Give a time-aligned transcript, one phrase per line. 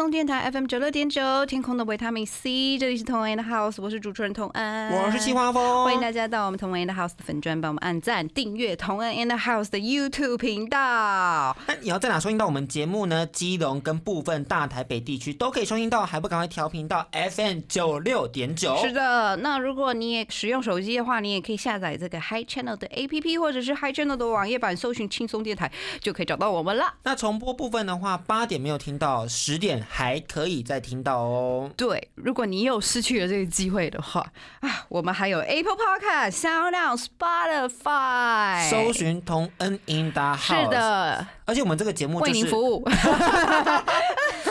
[0.00, 5.34] 松电台 FM 九六点九，天空的维他命 C，这里是同恩的 House，我是主持人童恩，我是西。
[5.34, 11.54] 花风，欢迎大家到我们同恩 and House 的粉砖，帮我们按赞、订阅同恩 and House 的 YouTube 频道。
[11.66, 13.26] 那你要在哪收听到我们节目呢？
[13.26, 18.78] 基隆跟部分大台北地区都可以收听到，还不赶快调频到 FM 九六点九？
[18.78, 26.94] 是的，那如果你也使用手机的话，你也可以下载这个 Hi Channel 的 APP，或者是 Hi Channel 的网页版，搜寻轻松电台就可以找到我们了。
[27.02, 31.68] 那重播部分的话，八点没有听到，十点还可以再听到哦。
[31.76, 34.24] 对，如果你又失去了这个机会的话
[34.60, 40.62] 啊，我们还有 Apple Podcast、SoundOn、Spotify，搜寻同恩 in the house。
[40.62, 42.84] 是，的，而且我们这个节目为就是您服务。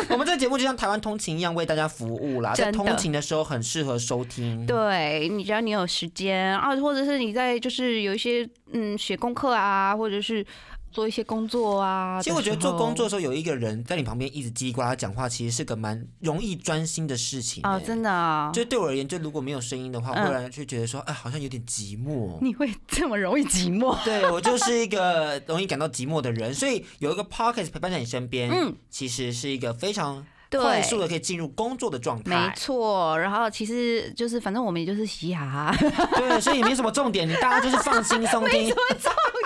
[0.10, 2.54] 我们这个节目就像台湾通勤一样，为大家服务啦。
[2.54, 4.66] 在通勤的时候很适合收听。
[4.66, 10.46] 对你只要你有时间啊，或者是你在就是有一些嗯写功课啊，或者是
[10.92, 12.22] 做一些工作啊。
[12.22, 22.38] 其实我觉得做工作的时候，有一个人在你旁边一直叽里呱啦讲话，其实是个蛮容易专心的事情、啊，欸真的啊，就对我而言，就如果没有声音的话，嗯忽然就觉得说，哎，好像有点寂寞。
[22.42, 23.98] 你会这么容易寂寞？
[24.06, 32.48] 对我就是一个容易感到寂寞的人，所以有一个 podcast 陪伴在你身边，嗯其实是一个非常快速的可以进入工作的状态。
[32.48, 35.78] 没错，然后其实就是反正我们也就是嘻哈哈，
[36.18, 38.74] 对，所以也没什么重点，你大家就是放轻松听。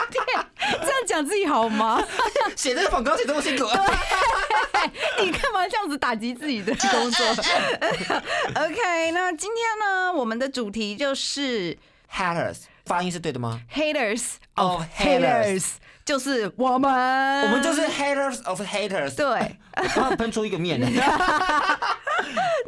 [1.13, 2.03] 这样讲自己好吗？
[2.57, 3.85] 写这个广告写这么辛苦啊，
[5.21, 7.25] 你干嘛这样子打击自己的工作？
[8.57, 11.77] OK，那今天呢，我们的主题就是
[12.11, 15.65] haters 发音是对的吗？haters Of haters
[16.05, 19.15] 就是我们，我们就是 haters of haters。
[19.15, 19.57] 对。
[19.77, 20.79] 我刚刚喷出一个面。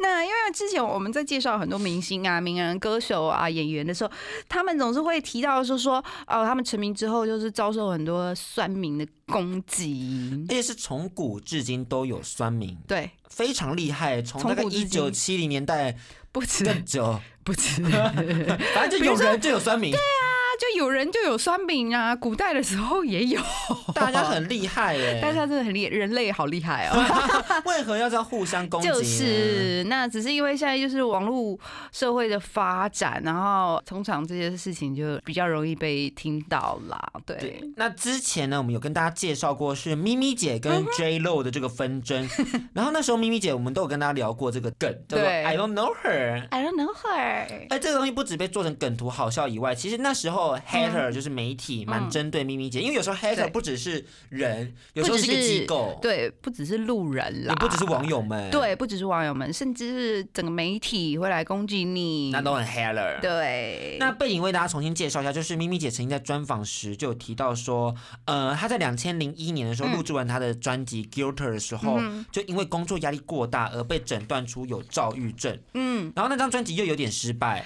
[0.00, 4.10] 那因为之前我们在介绍很多明星啊、名人、歌手啊、演员的时候，
[4.48, 10.54] 他们总是会提到说说，哦，他们成名之后就是遭受很多酸民的攻击而。
[10.54, 14.20] 且是从古至今都有酸民，对，非常厉害。
[14.22, 15.96] 从大概从古至今一九七零年代
[16.32, 17.80] 不止更久，不吃，
[18.74, 19.94] 反正就有人就有酸民，
[20.58, 23.40] 就有人就有酸饼啊，古代的时候也有，
[23.94, 25.20] 大家很厉害耶。
[25.22, 26.96] 大家真的很厉害，人类好厉害哦。
[27.66, 28.88] 为何要这样互相攻击？
[28.88, 31.58] 就是，那只是因为现在就是网络
[31.92, 36.98] 社会的发展，然后通常这些事情就比较容易被听到啦。
[37.24, 42.28] 对，对，那之前呢，我们有跟大家介绍过是咪咪姐嗯跟 J Lo 的这个纷争，
[42.72, 46.46] 然后那时候咪咪姐我们都有跟大家聊过这个梗，叫做对 I don't know her。
[46.50, 47.66] I don't know her。
[47.68, 62.30] 哎，这个东西不止被做成梗图好笑以外，其实那时候 hater 就是媒体蛮针对咪咪姐，因为有时候 hater 不只是人，有时候是一个机构，，对，不只是路人啦，也不只是网友们，，对，不只是网友们，甚至是整个媒体会来攻击你。
[62.30, 63.20] 那都很 hater。
[63.20, 67.92] 对，那背景为大家重新介绍一下，就是咪咪姐曾经在专访时就有提到说，
[68.26, 69.96] 呃，她在两千零一年的时候嗯。
[69.96, 71.98] 录制完她的专辑《Guilter》的时候，
[72.30, 77.64] 就因为工作压力过大而被诊断出有躁郁症，嗯，然后那张专辑又有点失败。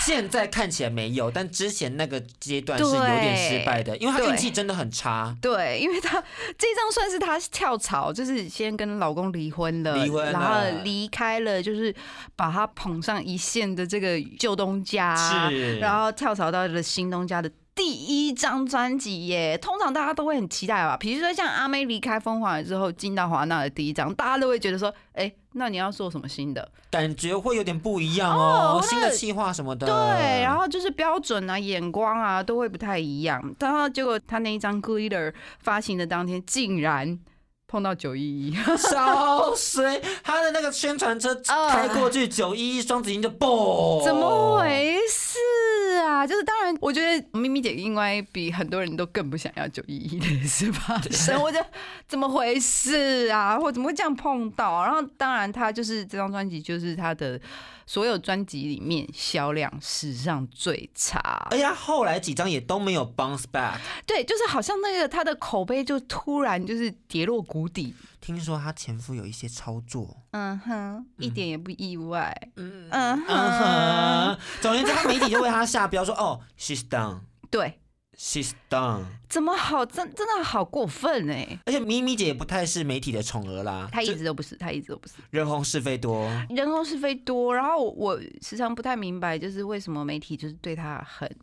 [0.00, 5.36] 现在看起来没有，但之前那个阶段是有点失败的，因为她运气真的很差。
[5.40, 6.22] 对，因为她
[6.58, 11.94] 这张算是她跳槽，就是先跟老公离婚了，离婚了然后离开了，就是
[12.34, 17.50] 把她捧上一线的这个旧东家，是然后跳槽到了新东家的。
[17.72, 20.98] 第一张专辑耶，通常大家都会很期待吧。
[20.98, 26.70] 比如说像阿妹离开风华之后进到华纳的第一张，大家都会觉得说，哎、那你要做什么新的？
[26.90, 29.86] 感觉会有点不一样哦，新的计划什么的。
[29.86, 33.42] 对，然后就是标准啊、眼光啊都会不太一样。
[33.58, 37.18] 然后结果他那一张 Glitter 发行的当天，竟然
[37.66, 45.38] 碰到九一一， 烧水，他的那个宣传车啊开过去，九一一双子星就爆，怎么回事
[46.04, 46.20] 啊？
[46.20, 46.59] 啊，就是当然，
[46.90, 51.40] 我觉得咪咪姐应该比很多人都更不想要九一一的事发生。
[51.40, 51.64] 我就
[52.08, 53.56] 怎么回事啊？
[53.56, 54.82] 或怎么会这样碰到？
[54.82, 57.40] 然后当然，他就是这张专辑，就是他的
[57.86, 61.46] 所有专辑里面销量史上最差。
[61.52, 63.78] 哎呀，后来几张也都没有 bounce back。
[64.04, 67.94] 对，就是好像那个他的口碑就突然就是跌落谷底。
[68.20, 72.34] 听说她前夫有一些操作，嗯哼，一点也不意外。
[72.56, 72.88] 嗯。
[72.90, 77.20] 哼，哼， 总而言之，他媒体就为她下标说，哦，she's done。
[77.50, 77.80] 对，
[78.22, 79.86] She's done，怎么好？
[79.86, 81.58] 真真的好过分哎！
[81.64, 85.14] 而且咪咪姐也不太是媒体的宠儿啦，她一直都不是，她一直都不是。
[85.30, 86.28] 人红是非多。
[86.50, 91.34] 人红是非多，然后我时常不太明白，就是为什么媒体就是对她很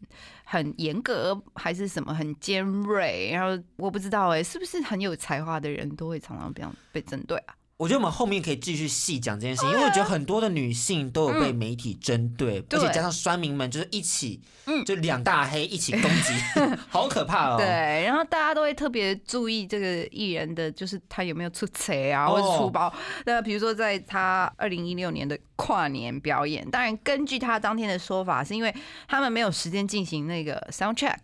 [0.44, 3.32] 很严格，还是什么很尖锐？
[3.34, 7.56] 然后我不知道哎、是不是很有才华的人都会常常这样被针对啊？
[7.78, 12.80] 我觉得我们后面可以继续细讲这件事情，因为我觉得很多的女性都有被媒体针对，对。
[12.80, 14.84] 而且加上酸民们就是一起，嗯。
[14.84, 16.34] 就两大黑一起攻击，
[16.90, 17.58] 好可怕哦。
[17.58, 17.66] 对，
[18.06, 22.34] 然后大家都会特别注意这个艺人的，就是他有没有出彩啊，哦。
[22.34, 22.92] 或者出包。
[23.26, 28.74] 那比如说在他二零一六年的跨年表演，当然根据他当天的说法，是因为
[29.08, 31.18] 他们没有时间进行那个 sound check，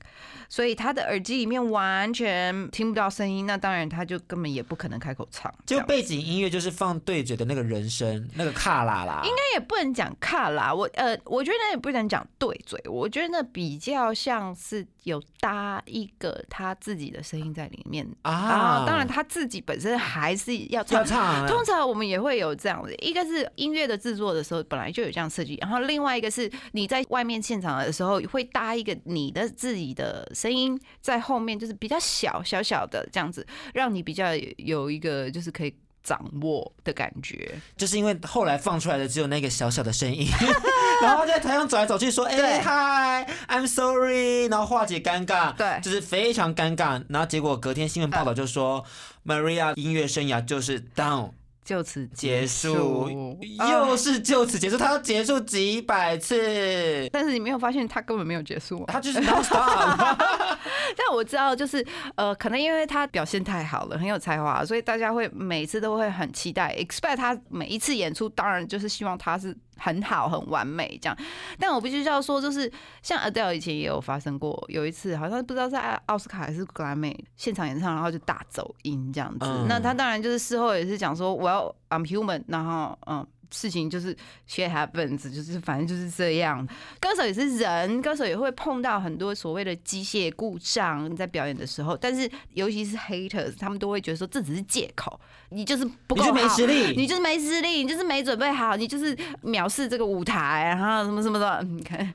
[0.54, 5.52] 所以他的耳机里面完全听不到声音，那当然他就根本也不可能开口唱。
[5.66, 21.04] 就背景音乐就是放对嘴的那个人声，那个卡啦啦，应该也不能讲卡啦，我呃，我觉得那也不能讲对嘴，我觉得那比较像是有搭一个他自己的声音在里面啊当然他自己本身还是要唱要。
[21.04, 35.74] 唱啊，通常我们也会有这样的，一个是音乐的制作的时候本来就有这样设计，然后另外一个是你在外面现场的时候会搭一个你的自己的声音在后面，就是比较小小小的这样子，让你比较有一个就是可以
[36.04, 37.56] 掌握的感觉。
[37.78, 40.28] 就是因为后来放出来的只有那个小小的声音，
[41.02, 47.02] 然后他在台上走来走去说：“哎、对嗨，I'm sorry。”然后化解尴尬，对就是非常尴尬。
[47.08, 48.84] 然后结果隔天新闻报道就说、
[49.24, 51.32] m a r i a 音乐生涯就是 down
[51.64, 53.10] 就此结束，
[53.58, 58.86] 啊又是就此结束，他要结束几百次，但是你没有发现他根本没有结束、啊。
[58.88, 60.18] 他就是 non stop。
[60.98, 71.18] 但我知道，就是呃，可能因为他表现太好了，很有才华，所以大家会每次都会很期待，expect 他每一次演出，当然就是希望他是很好、很完美这样。
[71.60, 72.72] 但我必须要说，就是
[73.02, 75.76] 像 Adele 以前也有发生过，有一次好像不知道是
[76.06, 79.46] 奥斯卡还是格莱美现场演唱，然后就大走音这样子。
[79.46, 83.26] 嗯那他当然就是事后也是讲说，我要 I'm human，然后嗯。
[83.54, 84.14] 事情就是
[84.50, 86.68] shit happens，就是反正就是这样。
[87.00, 95.20] 歌手也是人，歌手也会碰到很多所谓的机械故障在表演的时候，但是尤其是 haters，他们都会觉得说这只是借口，
[95.50, 101.62] 你就是不够你就没实力你就是没实力，你就是没准备好，你就是藐视这个舞台，然后什么什么的。
[101.64, 102.14] 你看，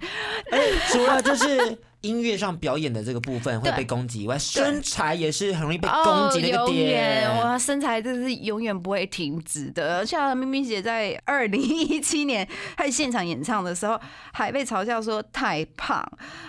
[0.88, 6.90] 除了就是音乐上表演的这个部分会被攻击以外，身材也是很容易被攻击的一个点。
[6.90, 10.06] 远我身材真是永远不会停止的。
[10.06, 12.46] 像咪咪姐在二零一七年
[12.76, 14.00] 在现场演唱的时候，
[14.32, 16.04] 还被嘲笑说太胖，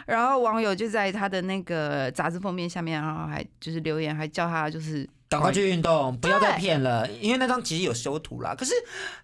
[0.06, 8.56] 然后网友就在她的那个杂志封面下面，然后还就是留言，还叫她就是赶快去运动，不要再骗了，因为那张其实有修图啦。
[8.56, 8.74] 可是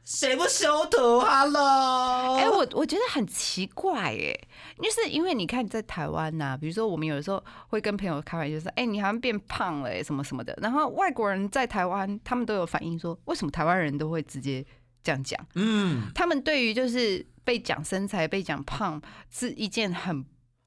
[0.04, 4.40] 谁不修图？Hello，哎、我我觉得很奇怪哎，
[4.80, 10.56] 就是因为你看在台湾呐、比如说我们有的时候会跟朋友开玩笑说，哎、你好像变胖了、欸，什么什么的。
[10.62, 14.64] 然后外国人在台湾，他们都有反映说，为什么台湾人都会直接
[15.02, 15.44] 这样讲？
[15.56, 20.24] 嗯，他们对于就是被讲身材、被讲胖是一件很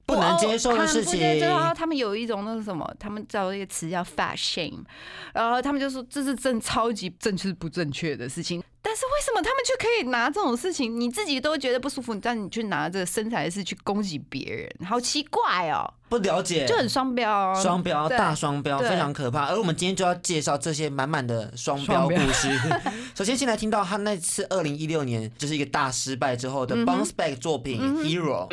[0.09, 4.83] 不能接受的事情受然后他们有一种那个什么，他们叫一个词叫 fashion，
[5.35, 8.63] 然后他们就说这是正超级正确不正确的事情。
[8.89, 19.45] 但是为什么他们就可以拿这种事情，你自己都觉得不舒服，但你去拿这个身材的事去攻击别人，好奇怪哦，不了解，就很双标哦，双标，大双标，非常可怕。
[19.49, 22.49] 而我们今天就要介绍这些满满的双标故事。
[23.15, 28.49] 首先，先来听到他那次二零一六年就是一个大失败之后的嗯 bounce back 作品《Hero》。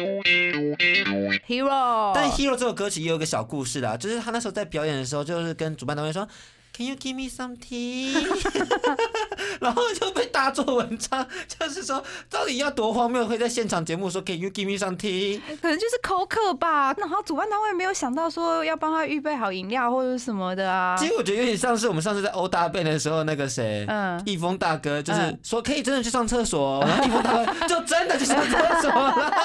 [1.48, 6.28] hero，但《Hero》这首歌曲也有个小故事啦，就是他那时候在表演的时候，就是跟主办单位说。
[6.76, 8.14] Can you give me some tea？
[9.62, 15.40] 然后就被大做文章，就是说到底要多荒谬，会在现场节目说 Can you give me some tea？
[15.62, 21.08] 可能就是口渴吧，然后主办单位没有想到说要帮他预备好饮料或者什么的啊其。
[21.08, 29.32] 实我觉得有点像是我们上次在欧大贝的时候，那个谁，嗯易峰大哥，就是嗯说可以真的去上厕所，然后易峰大哥就真的去上厕所了。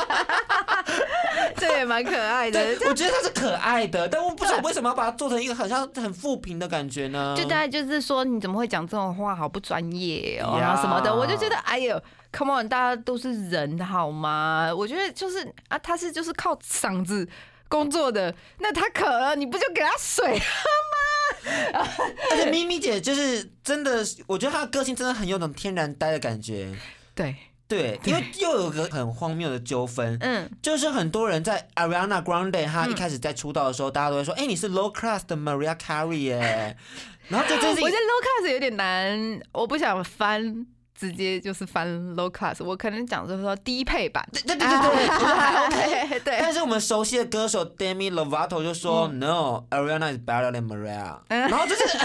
[1.56, 2.76] 这也蛮可爱的。
[2.76, 7.34] 对，我觉得他是可爱的，但我不知道为什么要把它做成一个好像很负评的感觉呢？
[7.36, 12.00] 就大概就是说，你怎么会讲这种话，好不专业哦，呀然后什么的，我就觉得，哎呦
[12.32, 14.72] ，come on，大家都是人好吗？
[14.74, 17.28] 我觉得就是啊，他是就是靠嗓子
[17.68, 20.40] 工作的，那他渴了，你不就给他水？
[22.30, 26.68] 而且咪咪姐就是真的，我觉得她的个性真的很有种天然呆的感觉。
[27.14, 27.34] 对，
[27.70, 36.76] 对，因为又有个很荒谬的纠纷，嗯，就是很多人在 Ariana Grande 她一开始在出道的时候，大家都会说，哎、你是 low class 的 Maria Carey 耶。
[37.30, 40.66] 然后这件事情我觉得 low class 有点难，我不想翻。
[41.00, 51.16] 直接就是翻 low class，我可能讲就是说低配版，对对对对 对，但是我们熟悉的歌手 Demi Lovato 就说、No, 嗯 Ariana is better than Maria。
[51.30, 51.84] 然后就是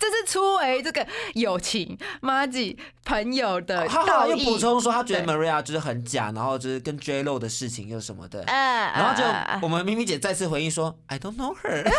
[0.00, 4.30] 这是初为这个友情 m a g 朋友的他后道义。
[4.30, 8.42] 来又补充说，他觉得 Maria 就是很假，然后就是跟 J Lo 的事情又什么的。
[8.46, 11.84] 嗯，然后就呃我们咪咪姐再次回应说，I don't know her。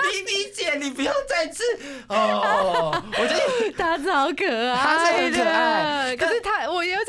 [0.00, 1.62] 咪咪姐，你不要再次
[2.08, 6.16] 哦，我觉得 他好可爱的，他是很可爱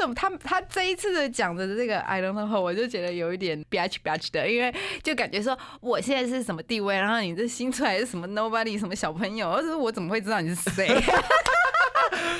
[0.09, 4.73] 种他他这一次的讲的这个 I don't know，how，我就觉得有一点 bitch bitch 的，因为
[5.03, 10.89] 就感觉说我现在是什么地位，然后你这新出来是什么 nobody 什么小朋友，而是我怎么会知道你是谁？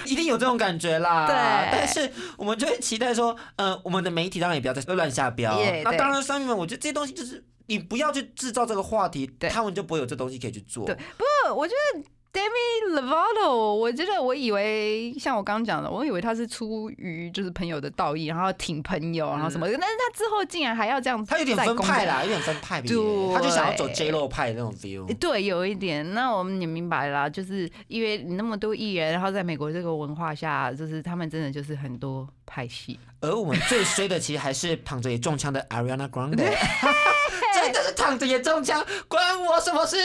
[0.06, 1.28] 一定有这种感觉啦。
[1.28, 1.36] 对
[1.72, 5.58] 但是我们就会期待说，呃，我们的媒体当然也不要再乱下标。
[5.60, 10.86] Yeah，那当然，商民们，我觉得这些东西就是你不要去制造这个话题，对他们就不会有这东西可以去做。
[10.86, 22.06] 对，不过我觉得 Demi Lovato，我觉得我以为像我刚刚讲的，我以为他是出于就是朋友的道义，然后挺朋友，然后什么的，但是他之后竟然还要这样子，他有点分派。
[22.06, 25.12] 啦，有点分派他就想要走 J Lo 派的那种 feel。
[25.18, 26.14] 对，有一点。
[26.14, 33.00] 那我们也明白啦，就是因为你那么多艺人，然后在美国这个文化下，就是他们真的就是很多派系。
[33.22, 36.36] 而我们最衰的，其实还是躺着也中枪的 Ariana Grande，
[37.54, 39.98] 真的是躺着也中枪，关我什么事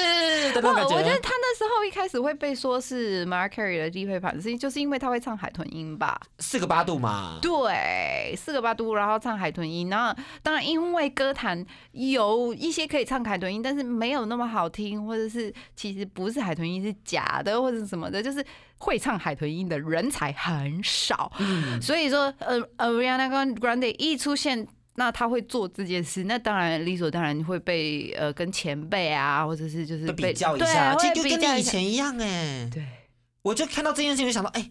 [0.52, 1.21] 的那感我我觉得觉。
[1.21, 6.21] 他那时候一开始会被说是 Mariah Carey 的低配版，是就是因为他会唱海豚音吧？
[6.40, 9.88] 四个八度嘛，对，四个八度，然后唱海豚音。
[9.88, 18.44] 然后当然，因为歌坛有一些可以唱海豚音，但是没有那么好听，或者是其实不是海豚音是假的，或者什么的，就是
[18.84, 21.32] 会唱海豚音的人才很少。
[21.38, 24.68] 嗯所以说，呃，Ariana Grande 一出现。
[24.96, 32.70] 那他会做这件事，那当然理所当然会被呃跟前辈啊，或者是就是比较一对下，这就跟你以前一样哎。
[32.72, 32.86] 对，
[33.42, 34.70] 我就看到这件事情，就想到，哎，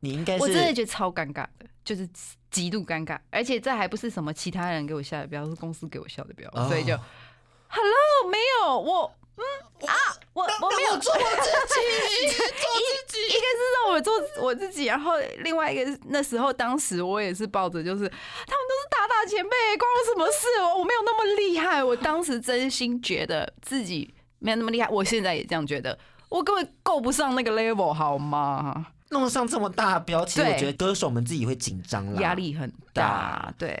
[0.00, 2.08] 你应该我真的觉得超尴尬的，就是
[2.50, 6.96] 极度尴尬，而且这还不是什么其他人给我下的标，是公司给我下的标，哦所以就
[7.68, 9.12] Hello 没有我。
[9.36, 9.42] 嗯
[9.88, 9.94] 啊，
[10.32, 12.46] 我我没有我做我自己， 做
[13.08, 13.18] 自己。
[13.28, 20.46] 一个是让我做我自己，然后另外一个是那时候当时我也是抱着就是他们都是大大前辈，关我什么事？
[20.62, 21.82] 我我没有那么厉害。
[21.82, 25.98] 我当时真心觉得自己没有那么厉害，我现在也这样觉得，
[26.28, 28.86] 我根本够不上那个 level 好吗？
[29.10, 32.34] 弄上这么大的标，其实对我觉得歌手们自己会紧张啦，压。
[32.34, 33.78] 力很大，对。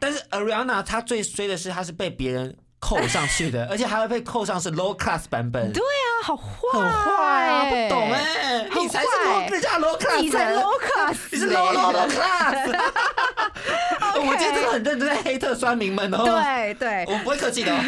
[0.00, 12.76] 但是 Ariana 她最衰的是，她是被别人扣上去的，而且还会被扣上是 low class 版本，对啊，好坏，很坏啊，不懂哎、很你才是 low，人家 low class，你才 low class，你是 low low low class。
[14.18, 17.78] 我们今天真的很认真在黑特酸民们哦，，对对，我们不会客气的、哦。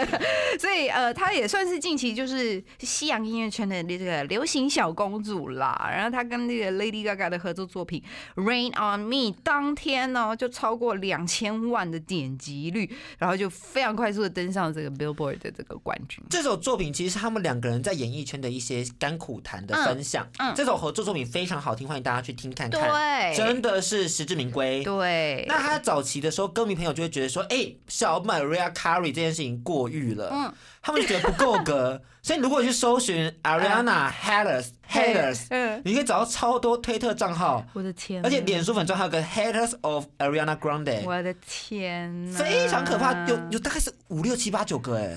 [0.58, 5.88] 所以呃，她也算是近期就是西洋音乐圈的这个流行小公主啦。
[5.92, 8.02] 然后她跟那个 Lady Gaga 的合作作品
[8.42, 16.22] 《Rain on Me》当天呢就超过两千万的点击率，然后就非常快速的登上这个 Billboard 的这个冠军。
[16.30, 20.26] 这首作品其实是他们两个人在演艺圈的一些甘苦谈的分享。
[20.38, 22.80] 嗯嗯这首合作作品非常好听，欢迎大家去听看看。
[22.90, 24.82] 对真的是实至名归。
[24.82, 30.52] 对，那他早期的时候，歌迷朋友就会觉得说，哎、小 Maria Carey 这件事情过誉了，嗯。
[30.80, 45.14] 他们就觉得不够格， 所以如果去搜寻 Ariana Haters Haters， 嗯，你可以找到超多推特账号，我的天，而且脸书粉专还有个 Haters of Ariana Grande，我的天哪，非常可怕，有有大概是五六七八九个哎，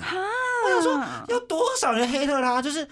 [0.66, 2.60] 我想说有多少人 hater 他？
[2.60, 2.86] 就是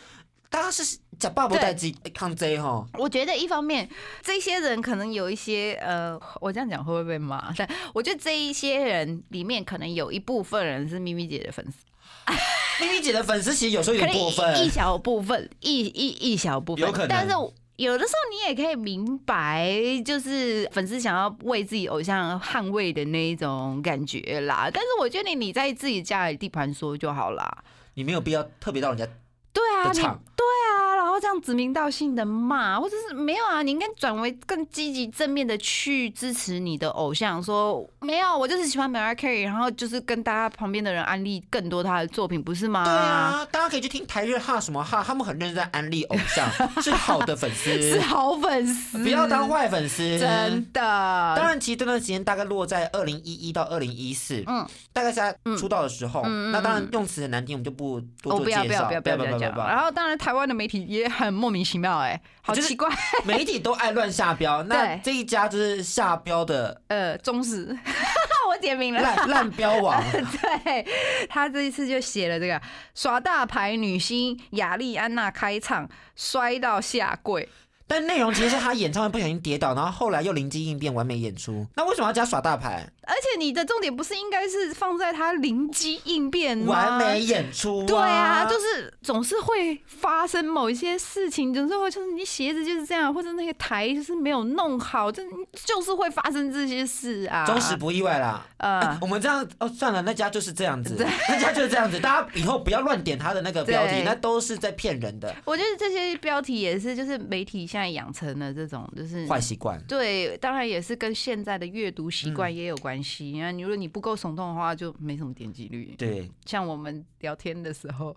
[0.49, 3.89] 大家是假爸不带鸡抗 J 哈，我觉得一方面，
[4.23, 7.53] 这些人可能有一些呃，我这样讲会不会被骂？
[7.57, 11.85] 但 我觉得这一些人里面，可能有一部分人是咪咪姐的粉丝，
[12.83, 17.09] 咪咪姐的粉丝其实有时候有点过分一，小部分，一一一小部分，有可能。
[17.09, 17.35] 但是
[17.77, 19.73] 有的时候你也可以明白，
[20.05, 24.71] 就是粉丝想要为自己偶像捍卫的那一种感觉啦。
[24.73, 27.65] 但是我觉得你在自己家里地盘说就好啦。
[27.95, 29.07] 你没有必要特别到人家
[29.53, 33.63] 对啊，你对啊，然后这样指名道姓的骂，或者是没有啊？
[33.63, 42.85] 你应该转为更积极正面的去支持你的偶像，说没有，我就是喜欢 Mariah Carey，然后就是跟大家旁边的人安利更多他的作品，不是吗？
[42.85, 46.49] 对啊，大家可以去听台日哈什么哈，他们很认真在安利偶像，
[46.83, 50.81] 是好的粉丝， 是好粉丝，不要当坏粉丝，真的。
[50.81, 56.23] 当然，其实这段时间大概落在二零一一到二零一四，嗯，大概是他出道的时候。
[56.53, 58.65] 那当然用词很难听，我们就不多做介绍。
[58.65, 59.67] 不要不要不要不要不要。
[59.67, 62.89] 然后当然台湾的媒体也很莫名其妙，哎，好奇怪，
[63.25, 64.61] 媒体都爱乱下标。
[64.67, 67.79] 那这一家就是下标的，呃，忠实，
[68.51, 70.03] 我点名了，烂烂标王。
[70.11, 70.85] 对
[71.29, 72.61] 他这一次就写了这个
[72.93, 77.49] 耍大牌女星雅丽安娜开场摔到下跪。
[77.91, 81.67] 但内容其实是他演唱会不小心跌倒，然后后来又灵机应变完美演出。
[81.75, 82.89] 那为什么要加耍大牌？
[83.03, 87.85] 而且你的重点不是应该是放在他灵机应变、完美演出？
[87.85, 95.25] 对啊，就是总是会发生某一些事情，总是会就是你鞋子就是这样，或者那个台就是没有弄好，就
[95.67, 97.45] 就是会发生这些事啊。
[97.45, 98.47] 忠实不意外啦。
[98.59, 100.95] 呃，我们这样哦，算了，那家就是这样子，
[101.29, 101.99] 那家就是这样子。
[101.99, 105.35] 大家以后不要乱点他的那个标题，那都是在骗人的。
[105.45, 109.83] 我觉得这些标题也是，就是媒体现在养成了这种就是坏习惯。
[109.89, 113.25] 对，当然也是跟现在的阅读习惯也有关系。
[113.25, 115.95] 你看，如果你不够耸动的话，就没什么点击率。
[115.97, 118.15] 对，像我们聊天的时候，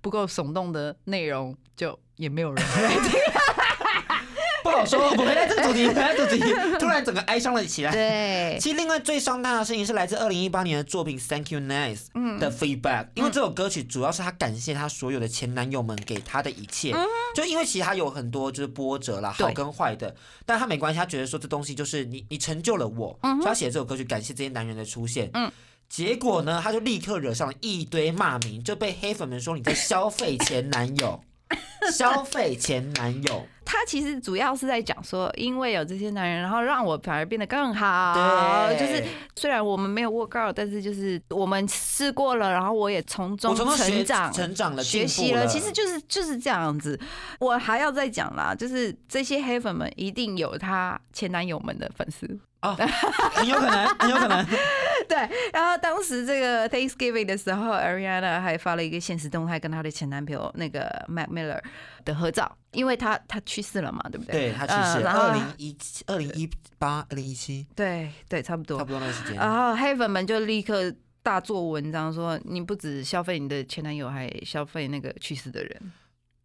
[0.00, 3.20] 不够耸动的内容，就也没有人来听。
[4.84, 6.38] 说， 我们回来这个主题，回来主题，
[6.78, 7.92] 突然整个哀伤了起来。
[7.92, 12.06] 对，其实另外最伤他的事情是来自二零一八年的作品《Thank You Nice》
[12.38, 16.94] 的 feedback，因为这首歌曲主要是他感谢他所有的前男友们给他的一切，
[17.34, 25.30] 就因为其实他有很多就是波折啦，好跟坏的，但他没关系，他觉得说这东西就是你你成就了我，所以他写这首歌曲感谢这些男人的出现。
[25.34, 25.50] 嗯，
[25.88, 31.22] 结果呢，他就立刻惹上了一堆骂名，就被黑粉们说你在消费前男友。
[31.92, 38.12] 消费前男友，他其实主要是在讲说，因为有这些男人，然后让我反而变得更好。
[38.68, 39.02] 对，就是
[39.34, 45.46] 虽然我们没有 work out，但是就是我们试过了，然后我也从中成长、成长了、学习了。
[45.46, 47.00] 其实就是就是这样子。
[47.38, 52.38] 我还要再讲啦，就是这些黑粉们一定有他前男友们的粉丝。
[52.62, 52.74] 哦，
[53.34, 54.46] 很有可能， 很有可能。
[55.08, 55.18] 对，
[55.52, 61.60] 然后当时这个 Thanksgiving 的时候，Ariana 还发了一个现实动态，跟她的前男朋友那个 Mac Miller
[62.04, 64.50] 的合照，因为他他去世了嘛，对不对？
[64.50, 69.34] 对他去世，二零一七、二零一八、二零一七，对对，差不多，差不多那个时间。
[69.34, 75.92] 然后黑粉们就立刻大做文章，说你不止消费你的前男友，还消费那个去世的人。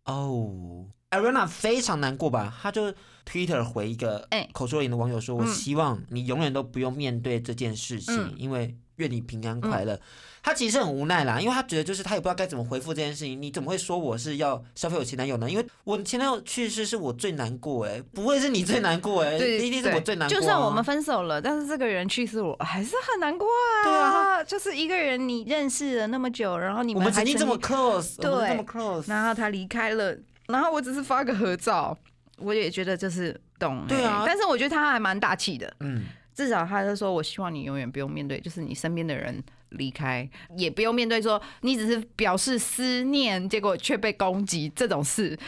[0.07, 2.57] 哦，Ariana 非常难过吧？
[2.61, 2.93] 他就。
[3.29, 9.99] Twitter 回一个口说言的网友说：“我希望你永远都不用面对这件事情，因为愿你平安快乐。”
[10.47, 13.41] 他其实很无奈啦，因为他觉得就是他也不知道该怎么回复这件事情。
[13.41, 15.51] 你怎么会说我是要消费我前男友呢？
[15.51, 20.33] 因为我前男友去世是我最难过哎，不会是你最难过哎，一定是我最难过。
[20.33, 23.83] 就算我们分手了，但是这个人去世我还是很难过啊。
[23.83, 31.97] 对啊，就是一个人你认识了那么久，然后你们曾经这么 close，对，这么 close，然后他离开了，然后我只是发个合照。
[32.37, 45.37] 我也觉得就是懂，对啊，但是我觉得他还蛮大气的，嗯，至少他就说，我希望你永远不用面对，就是你身边的人离开，也不用面对说你只是表示思念，结果却被攻击这种事。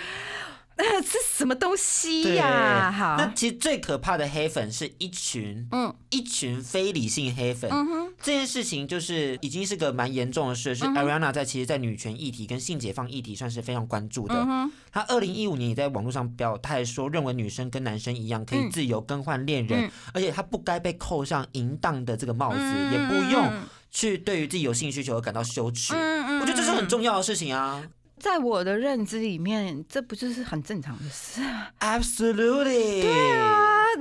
[0.79, 2.89] 这什么东西呀？
[2.89, 7.69] 好，那其实最可怕的黑粉是一群，嗯，一群非理性黑粉。
[7.69, 14.35] 嗯哼，这件事情就是已经是个蛮严重的事，是 Ariana 在其实，在女权议题跟性解放议题算是非常关注的。
[14.47, 22.59] 嗯她二零一五年也在网络上表态说，认为女生跟男生一样可以自由更换恋人，而且她不该被扣上淫荡的这个帽子，
[22.91, 23.45] 也不用
[23.89, 25.93] 去对于自己有性需求而感到羞耻。
[25.93, 27.83] 嗯嗯，我觉得这是很重要的事情啊。
[28.17, 33.01] 在我的认知里面，这不就是很正常的事啊？Absolutely。
[33.01, 33.47] 对啊，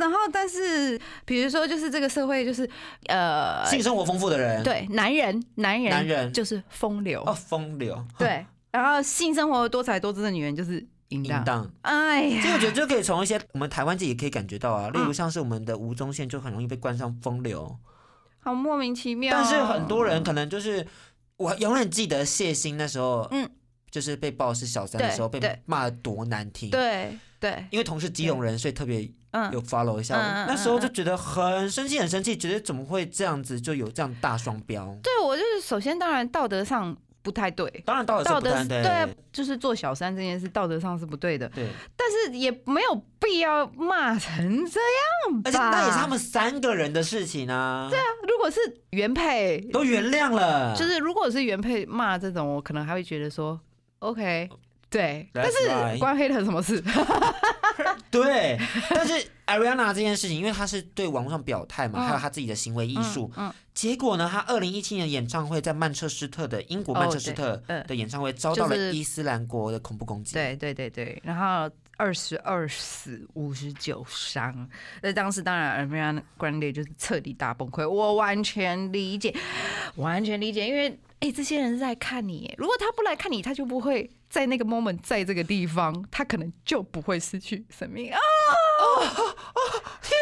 [0.00, 2.68] 然后但是比如说，就是这个社会就是
[3.06, 8.04] 呃，性生活丰富的人，对，男人，男人，男人就是风流哦，风流。
[8.18, 11.70] 对，然后性生活多才多姿的女人就是淫荡。
[11.82, 17.78] 哎呀，这个我觉得就可以从一些我们台湾自己可以感觉到啊，例如像是我们的吴宗宪就很容易被冠上风流，
[18.48, 19.32] 好莫名其妙。
[19.32, 20.86] 但是很多人可能就是
[21.36, 23.48] 我永远记得谢欣那时候，嗯。
[23.90, 29.02] 就是被爆是小三的时候被骂的多难听，对对，因为同是基隆人，所以特别
[29.50, 30.44] 有 follow 一下。
[30.46, 34.94] 那时候就觉得很生气，很生气，觉得怎么会这样子就有这样大双标？
[35.02, 47.88] 对我就是首先当然道德上不太对，当然道德道德对，就是做小三这件事道德上是不对的，对，但是也没有必要骂成这样而且那也是他们三个人的事情啊。
[47.90, 48.58] 对啊，如果是
[48.90, 53.60] 原配都原谅了，就是如果是原配骂这种，我可能还会觉得说。
[54.00, 54.48] OK，
[54.88, 56.80] 对，但是关黑的什么事？
[58.10, 58.58] 对，
[58.90, 59.14] 但是
[59.46, 62.06] Ariana 这件事情，因为她是对网络上表态嘛，嗯。
[62.06, 70.34] 还有她自己的行为艺术，嗯，结果呢，她二零一七年演唱会在曼彻斯特的英国哦曼彻斯特的演唱会遭到了伊斯兰国的恐怖攻击。
[70.34, 74.66] 对对对对，然后二十二死，五十九伤。
[75.02, 79.34] 那当时当然 Ariana Grande 就是彻底大崩溃，我完全理解，
[79.96, 88.18] 完全理解，因为哎、这些人是在看你，如果他不来看你，他就不会在那个 moment 在这个地方，他可能就不会失去生命啊！
[88.98, 90.17] 很而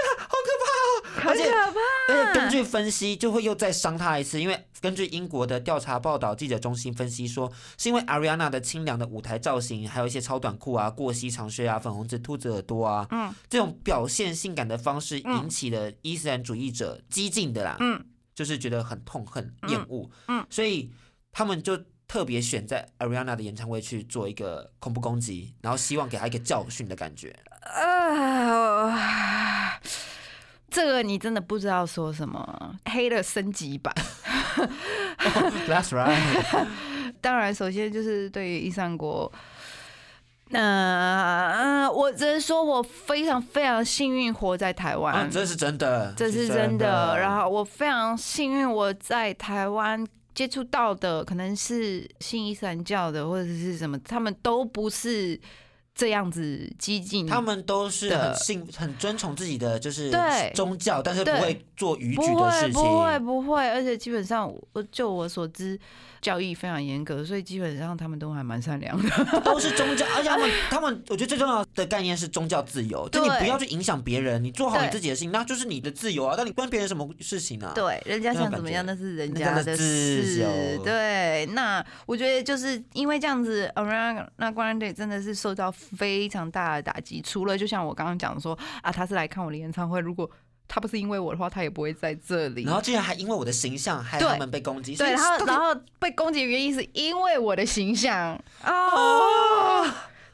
[1.34, 1.76] 且可怕。
[2.08, 13.34] 而且根据分析，就会又再伤他一次，因为根据英国的调查报道，记者中心分析说，是因为 Ariana 的清凉的舞台造型，还有一些超短裤啊、过膝长靴啊、粉红色兔子耳朵啊，嗯。
[13.48, 18.04] 这种表现性感的方式，嗯引起了伊斯兰主义者激进的啦，嗯。
[18.34, 20.92] 就是觉得很痛恨、嗯厌恶，嗯所以
[21.32, 21.74] 他们就
[22.06, 27.34] 特别选在 Ariana 的演唱会去做一个恐怖攻击，然后希望给他一个教训的感觉。
[27.62, 28.90] 啊，
[30.76, 33.94] 这个你真的不知道说什么，黑的升级版。
[35.66, 36.66] That's right，
[37.22, 39.32] 当然，首先就是对于伊善国，
[40.50, 47.18] 呃，我只能说我非常非常幸运活在台湾，啊，这是真的，这是真的。
[47.18, 50.06] 然后我非常幸运我在台湾。
[50.34, 55.40] 接触到的可能是信伊斯兰教的，或者是什么，他们都不是
[55.96, 57.26] 这样子激进。
[57.26, 62.72] 他们都是很信、很尊崇自己的就是对宗教，但是不会做逾不矩的事情。
[62.72, 65.78] 不会不会，而且基本上我就我所知，
[66.20, 69.08] 教义非常严格，所以基本上他们都还蛮善良的。
[69.44, 77.72] 都是宗教， 而且他们他们，我觉得最重要的概念是宗教自由，就你不要去影响别人，你做好你自己的事情，那就是你的自由啊，但你关别人什么事情啊？
[77.74, 80.82] 对，人家想怎么样那是人人家的事由。
[80.82, 87.20] 对，那我觉得就是因为这样子，Ariana Grande 真的是受到非常大的打击。
[87.20, 90.30] 除了就像我刚刚讲的说啊，他是来看我的演唱会，如果
[90.68, 92.64] 他不是因为我的话，他也不会在这里。
[92.64, 99.84] 然后竟然还因为我的形象害对他们被攻击，对，然后然后被攻击的原因是因为我的形象哦，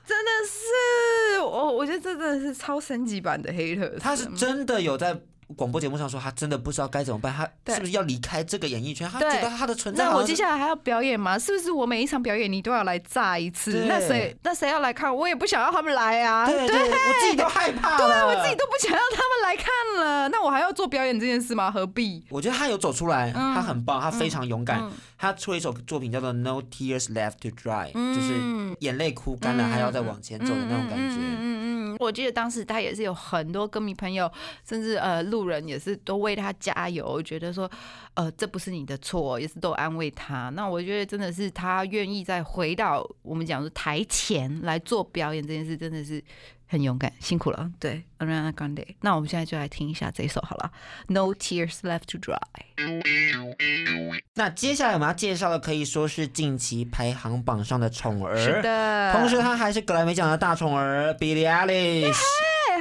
[0.06, 3.88] 真的是我，我觉得这真的是超升级版的黑特。
[4.00, 5.18] 他是真的有在
[5.56, 7.32] 广播节目上说，他真的不知道该怎么办，
[7.64, 9.08] 他是不是要离开这个演艺圈？
[9.08, 11.38] 他觉得他的存在那我接下来还要表演吗？
[11.38, 13.84] 是不是我每一场表演你都要来炸一次？
[13.88, 15.14] 那谁那谁要来看？
[15.14, 16.46] 我也不想要他们来啊。
[16.46, 19.66] 对对，我自己都害怕了，对，我自己都不想要他们来看
[20.04, 20.28] 了。
[20.28, 21.70] 那我还要做表演这件事吗？
[21.70, 22.24] 何必？
[22.30, 24.80] 我觉得他有走出来，嗯他很棒，他非常勇敢。
[24.80, 31.14] 嗯他出了一首作品叫做《No Tears Left to Dry》，嗯就是眼泪哭干了，还要再往前走的那种感觉。
[31.14, 34.28] 嗯嗯我记得当时他也是有很多歌迷朋友，
[34.68, 37.70] 甚至呃路人也是都为他加油，觉得说
[38.14, 40.48] 呃这不是你的错，也是都安慰他。
[40.50, 46.22] 那我觉得真的是他愿意再回到我们讲说台前来做表演这件事，真的是。
[46.68, 47.70] 很勇敢，辛苦了。
[47.78, 48.94] 对，Ariana Grande。
[49.02, 50.72] 那我们现在就来听一下这一首好了，
[51.12, 52.38] 《No Tears Left to Dry》。
[54.33, 62.22] 那接下来我们要介绍的可以说是近期排行榜上的宠儿，是的，同时他还是格莱美奖的大宠儿 Billie Eilish。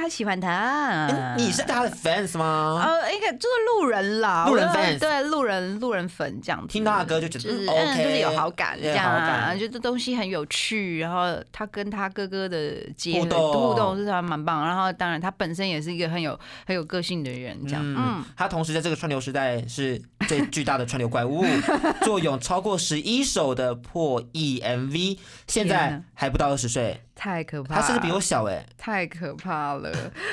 [0.02, 1.06] 对他喜欢他。
[1.06, 2.82] 诶你是他的 fans 吗？
[2.84, 13.52] 呃，应该就是路人啦，路人 fans 对路人路人粉这样子，听到他的歌就觉得就是嗯，OK，就是有好感这有样啊，觉得东西很有趣，然后他跟他哥哥的结合互动。
[13.52, 21.44] 互动是还蛮棒，然后当然他本身也是一个很有很有个性的人，这样，嗯嗯，他同时在这个串流时代是最巨大的串流怪物，
[22.02, 29.92] 坐拥超过十一首的破亿 MV，现在还不到二十岁，太可怕，他甚至比我小哎、太可怕了。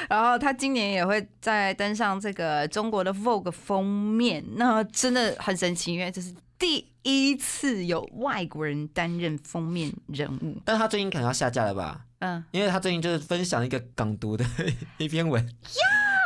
[0.10, 10.58] 然后他今年也会再登上这个中国的 Vogue 封面，那真的很神奇，因为这是第一次有外国人担任封面人物。
[10.66, 12.02] 但是他最近可能要下架了吧？
[12.20, 14.46] 嗯，因为他最近就是分享一个港独的
[14.98, 15.42] 一篇文，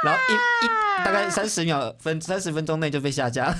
[0.04, 0.34] 然后一
[0.66, 0.70] 一
[1.04, 3.58] 大概三十秒分三十分钟内就被下架了。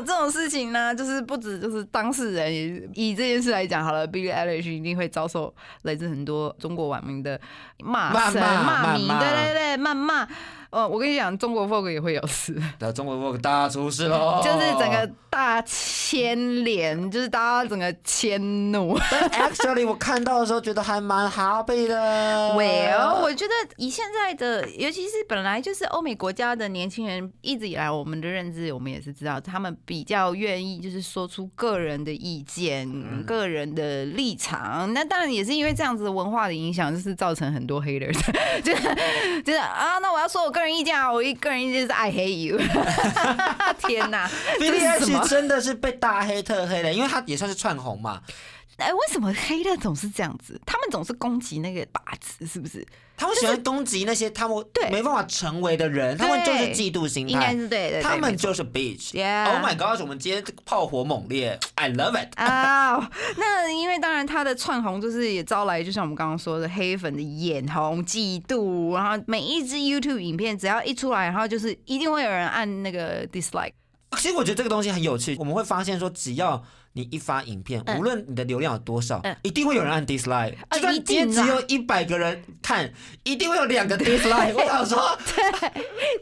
[0.00, 7.40] 这种事情呢，就是不止就是当事人，也以这件事来讲好了，Billie Eilish 一定会遭受来自很多中国网民的
[7.78, 10.28] 骂声、骂骂名，对对对，谩骂。
[10.70, 18.96] 呃，我跟你讲，中国 Vogue 也会有事，那中国 Vogue 大出事喽， 就是整个大牵连，就是大家整个迁怒。
[19.10, 22.54] 但 actually 我看到的时候觉得还蛮 happy 的。
[22.54, 32.88] Well，我觉得以现在的，尤其是本来就是欧美国家的年轻人，一直以来我们的认知，我们也是知道，他们比较愿意就是说出个人的意见、
[33.24, 34.92] 个人的立场。
[34.94, 38.20] 那当然也是因为这样子的文化的影响，就是造成很多 haters，
[38.62, 42.58] 就是就是啊，那我要说我个人意见啊，我一个人意见是 I hate you。
[43.88, 48.20] 天哪，这 Billie 是什么 Eilish 真的是被大黑特黑的，因为他也算是串红嘛。
[48.76, 50.58] 哎，为什么黑的总是这样子？
[50.64, 52.86] 他们总是攻击那个靶子，是不是？
[53.16, 57.54] 他们喜欢攻击那些他们对没办法成为的人，他们就是嫉妒心应该。
[57.54, 59.12] 是对的，他们就是 bitch。
[59.12, 60.00] Yeah Oh my god！
[60.00, 62.32] 我们今天这个炮火猛烈，I love it。
[62.36, 73.72] 啊，那因为当然他的窜红就是也招来，就像我们刚刚说的黑粉的眼红、嫉妒，然后每一支 YouTube 影片只要一出来，然后就是一定会有人按那个 dislike。
[74.16, 77.98] 其实我觉得这个东西很有趣，我们会发现说，只要你一发影片，嗯。
[77.98, 80.54] 无论你的流量有多少嗯，一定会有人按 dislike。
[80.68, 81.46] 啊就算今天只定啊。
[81.54, 82.92] 有一百个人看，
[83.22, 84.52] 一定会有两个 dislike。
[84.54, 85.16] 我想说，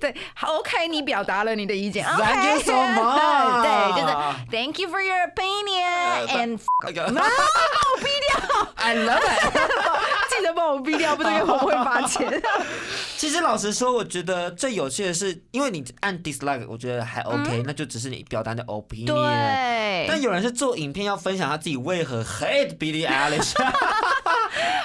[0.00, 4.12] 对，好，OK，你表达了你的意见 Thank you so much 对，就是
[4.50, 6.60] Thank you for your opinion and，
[8.76, 10.27] I love it。
[10.48, 12.42] 记得把我逼掉，不然我会罚钱。
[13.18, 19.06] 其实老实说，我觉得最有趣的是，因为你按 dislike，我觉得还嗯 OK，、那就只是你表达你的 opinion。
[19.06, 23.52] 对，但有人是做影片要分享他自己为何 hate Billie Eilish，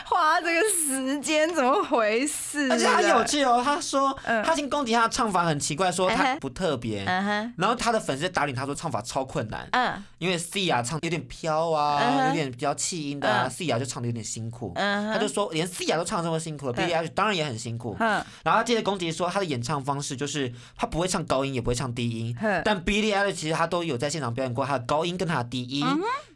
[0.06, 2.70] 花这个时间怎么回事？
[2.72, 3.62] 而且他有，趣哦。
[3.64, 7.04] 他说嗯他已经攻击他的唱法很奇怪，说他不特别。
[7.04, 14.72] 然后他的粉丝打脸他说唱法超困难，嗯因为 C 亚唱有点飘啊，有点比较气音的，C 亚就唱的有点辛苦。
[14.76, 17.96] 嗯，他就说连 C 亚都唱这么辛苦了，Billie Eilish 当然也很辛苦。
[18.00, 25.86] 嗯然后他接着攻击说他的演唱方式就是他不会唱高音，也不会唱低音，但 Billie Eilish 其实他都有在现场表演过他的高音跟他的低音，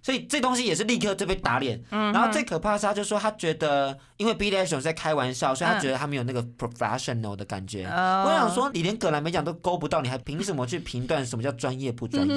[0.02, 1.82] 所以这东西也是立刻就被打脸。
[1.90, 3.57] 然后最可怕的是，他就说他觉得
[4.17, 7.86] 因为 Billie Eilish 在开玩笑，所以他觉得他没有那个 professional 的感觉。
[7.86, 12.36] 哦我想说，你连葛莱美奖都勾不到，你还凭什么去评断什么叫专业不专业？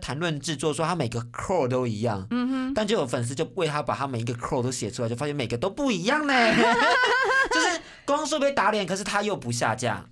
[0.00, 2.28] 谈论制作说他每个 crow 都一样，
[2.74, 6.34] 但就有粉丝就为他把他每一个 crow 都写出来，就发现每个都不一样呢。
[7.50, 10.04] 就是光说被打脸，可是他又不下架。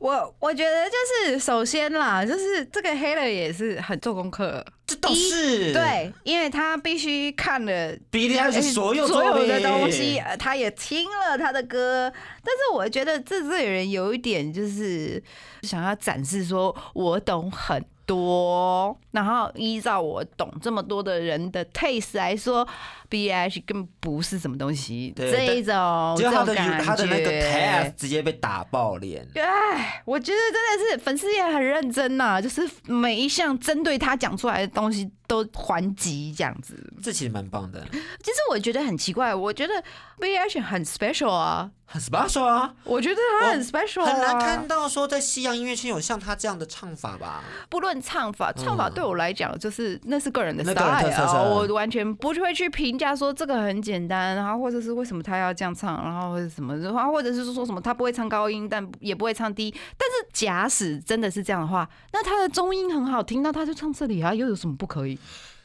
[0.00, 0.96] 我我觉得就
[1.30, 7.96] 是首先啦，就是这个黑了也是很做功课，这都是对，因为他必须看了。
[8.12, 12.12] Eilish 所有所有的东西，呃他也听了他的歌，
[12.42, 15.22] 但是我觉得这这个人有一点就是
[15.62, 22.66] 想要展示说我懂很多，然后依照我懂这么多的人的 taste 来说
[23.08, 29.26] ，B H 根本不是什么东西，对这一种结果他的他的那个 test 直接被打爆脸。
[29.34, 36.92] 哎，我觉得真的是粉丝也很认真呐、就是每一项针对他讲出来的东西都还击这样子。
[37.02, 39.72] 这其实蛮棒的，其实我觉得很奇怪，我觉得
[40.20, 47.42] B H 很 special 啊，很 special 啊，我觉得他很 special，、啊、很难看到说在西洋音乐圈有像他这样的唱法吧？
[47.68, 59.70] 不论唱法，唱法嗯对我来讲就是那是个人的那个人 style 啊，特色我完全不会去评价说这个很简单，然后或者是为什么他要这样唱，然后或者什么，然后或者是说什么他不会唱高音，但也不会唱低。
[59.98, 65.13] 但是假使真的是这样的话，那他的中音很好听，那他就唱这里啊，又有什么不可以？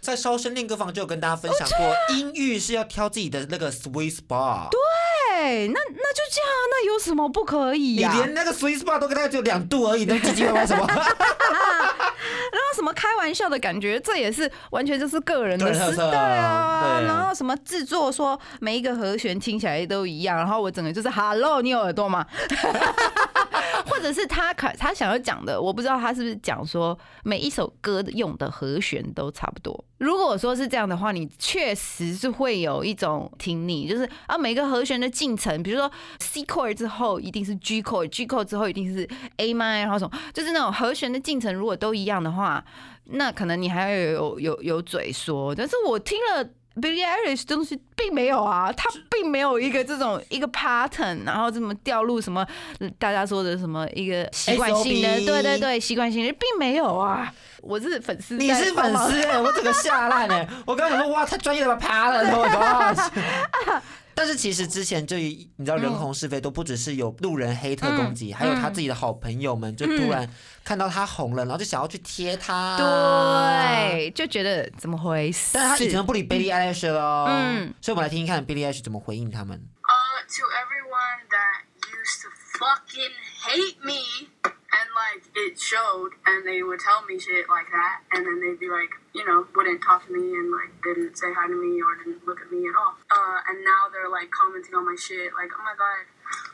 [0.02, 4.70] 在烧声练歌房就有跟大家分享过，音域是要挑自己的那个 sweet spot。
[4.70, 10.86] 对，那那就这样啊，那有什么不可以你呀、连那个 sweet spot 都大概只有两度而已，那唧唧歪歪什么？
[10.88, 17.02] 然后什么开玩笑的感觉，这也是完全就是个人的时代啊。
[17.06, 22.26] 然后什么制作说每一个和弦听起来都一样，然后我整个就是 Hello，你有耳朵吗？
[23.88, 29.86] 或者是他可他想要讲的，我不知道他是不是讲说每一首歌用的和弦都差不多。
[29.98, 42.64] 如果说是这样的话，你确实是会有一种听腻，就是啊每个和弦的进程，比如说 C chord 之后一定是 G chord，G chord 之后一定是 A m i 然后什么，就是那种和弦的进程如果都一样的话，
[43.06, 45.54] 那可能你还要有有有嘴说。
[45.54, 46.50] 但是我听了
[46.82, 52.46] Billie Eilish 东西并没有啊，他并没有一个这种一个 pattern，然后这么掉入什么
[52.80, 57.34] 呃大家说的什么一个习惯性的，对对对，习惯性的并没有啊。
[57.62, 60.48] 我是粉丝，你是粉丝哎、 我整个吓烂哎！
[60.65, 63.82] 我刚刚想说哇，太专业了吧， 啪了，Oh my god！
[64.15, 70.30] 但是其实之前就你知道人红是非都不只是有路人黑特攻击，还有他自己的好朋友们就突然
[70.70, 72.78] 看到他红了，然后就想要去贴他。。
[72.78, 75.50] 对，就觉得怎么回事？
[75.56, 79.58] 但是他已经不理 Billie Eilish 了哦，嗯所以我们来听听看 Billie Eilish 怎么回应他们。
[79.90, 82.30] Uh, to everyone that used to
[82.62, 83.10] fucking
[83.50, 88.22] hate me and like it showed and they would tell me shit like that and
[88.22, 91.50] then they'd be like, you know, wouldn't talk to me and like didn't say hi
[91.50, 92.94] to me or didn't look at me at all.
[93.10, 96.06] Uh, and now they're like commenting on my shit like, oh my god,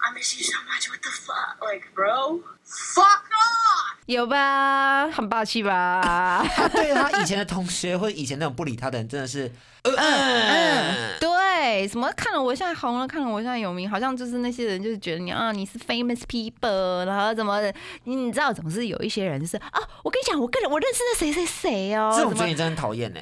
[0.02, 1.58] I miss you so much, what the fuck?
[1.62, 3.96] Like, bro, fuck off!
[4.06, 6.46] 有吧，很霸气吧？
[6.56, 9.52] 他对他以前的同学或者以前那种不理他的人，真的是，
[9.84, 17.60] 呃嗯，对，什么看了我现在红了，看了我现在有名，好像就是那些人就是觉得你啊你是 famous people，然后怎么，
[18.04, 23.20] 你你知道总是有一些人就是啊，我跟你讲，我跟我认识那谁谁谁哦，这种怎么觉得你真的很讨厌呢。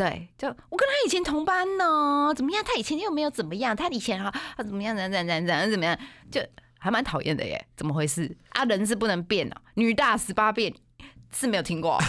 [0.00, 2.64] 对，就我跟他以前同班呢，怎么样？
[2.66, 4.96] 他以前又没有怎么样，他以前哈他怎么样？
[4.96, 5.98] 怎样怎样怎样怎样怎么样？
[6.30, 6.40] 就
[6.78, 8.34] 还蛮讨厌的耶，怎么回事？
[8.52, 10.72] 啊，人是不能变啊，女大十八变
[11.38, 12.02] 是没有听过。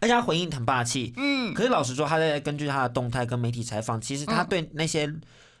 [0.00, 1.12] 而且他回应很霸气。
[1.18, 5.12] 嗯，可是老实说，他在根据他的动态跟媒体采访，其实他对那些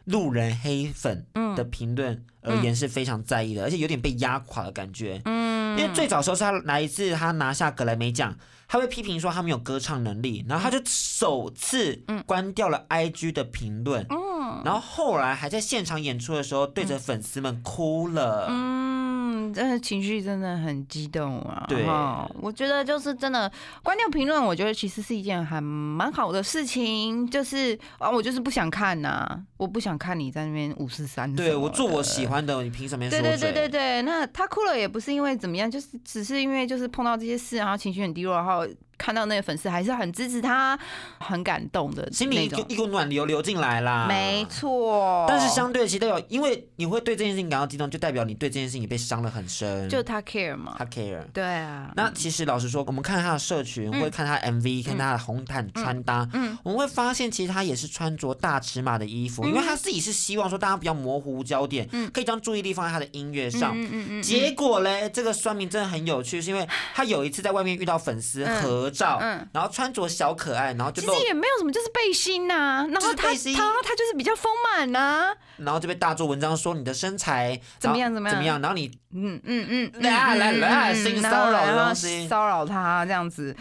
[0.04, 5.20] 路人黑粉的评论而言是非常在意的，而且有点被压垮的感觉。
[5.26, 8.34] 嗯，因为最早时候是他来一次他拿下格莱美奖，
[8.68, 14.04] 他被批评说他没有歌唱能力，然后他就首次关掉了 IG 的评论。
[14.10, 18.46] 嗯，然后后来还在现场演出的时候，对着粉丝们哭了。
[18.48, 18.95] 嗯，
[19.56, 21.64] 真的情绪真的很激动啊！
[21.66, 23.50] 对哈我觉得就是真的
[23.82, 27.26] 关掉评论，我觉得其实是一件还蛮好的事情。
[27.26, 31.34] 就是啊，我就是不想看呐、我不想看你在那边五四三。
[31.34, 32.26] 对我做我喜。
[32.26, 33.22] 欢的，你凭什么说对？
[33.22, 38.66] 对对对对，那他哭了也不是因为怎么样，就是只是因为就是碰到这些事，然后情绪很低落，然后
[38.98, 40.78] 看到那个粉丝还是很支持他，
[41.18, 42.46] 很感动的心里。
[42.46, 44.06] 一股一股暖流流进来啦。
[44.08, 49.88] 没错，但是相对，其实代表，因为你会对这件事情感到激动，就代表你对这件事情被伤得很深。
[49.88, 51.22] 就他 care 嘛他，care。
[51.32, 63.72] 对啊，那其实老实说，我们看他的社群，或者看他 MV，看他的红毯穿搭，嗯我们会发现，其实他也是穿着大尺码的衣服，因为他自己是希望说大家比较模糊焦点，嗯可以将注意力放在他的音乐上。
[63.74, 68.44] 嗯嗯嗯结果嘞，这个酸民真的很有趣，是因为他有一次在外面遇到粉丝
[68.86, 69.18] 合照，
[69.52, 73.32] 然后穿着小可爱，然后就露其实，也没有什么，就是背心呐、然就后他他
[73.82, 78.34] 他就是比较丰满呐、然后就被大做文章说你的身材怎么样怎么样？
[78.34, 82.26] 怎么样，然后你嗯嗯嗯，来来来嗯性骚扰东西。
[82.28, 83.54] 骚扰他这样子。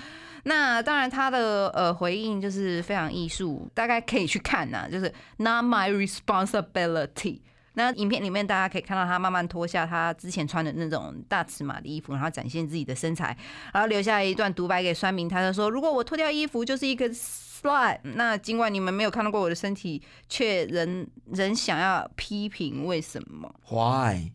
[0.47, 7.39] 那当然，他的呃回应就是非常艺术，大概可以去看呐、就是 Not my responsibility。
[7.75, 13.37] 那影片里面大家可以看到他慢慢脱下他之前穿的那种大尺码的衣服，然后展现自己的身材，
[13.73, 24.31] 然后留下一段独白给酸民，他就说：“如果我脱掉衣服就是一个 Slide, 那尽管你们没有看到过我的身体，却仍仍想要批评，为什么？” why？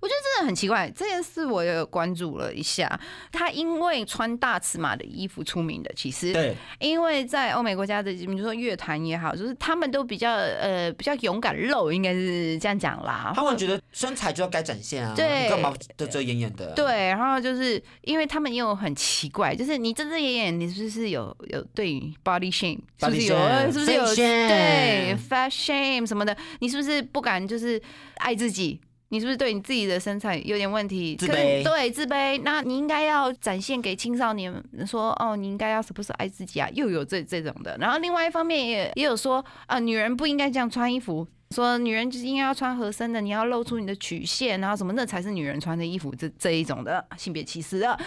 [0.00, 2.98] 我觉得真的很奇怪，这件事我也有关注了一下。
[3.30, 13.32] 他因为穿大尺码的衣服出名的，其实对，因为在欧美国家的，比如说乐坛也好，就是他们都比较呃比较勇敢露，应该是这样讲啦。
[13.34, 26.34] 他们觉得身材就要该展现啊，对你干嘛遮遮掩掩的？，对，然后就是因为他们又很奇怪，就是你遮遮掩掩，你是不是有有对于 body shame，是不是有 shame，是不是有对 fat shame 什么的？
[26.60, 27.80] 你是不是不敢就是
[28.16, 28.80] 爱自己？
[29.10, 31.14] 你是不是对你自己的身材有点问题？
[31.16, 32.40] 自卑对，自卑。
[32.42, 34.52] 那你应该要展现给青少年
[34.86, 36.68] 说，哦，你应该要时不时爱自己啊？
[36.72, 37.76] 又有这这种的。
[37.78, 41.26] 然后另外一方面也也有说，啊，女人不应该这样穿衣服。
[41.52, 47.98] 说女人就是应该要穿合身的，你要露出你的曲线，然后什么那才是女人穿的衣服，这这一种的性别歧视的。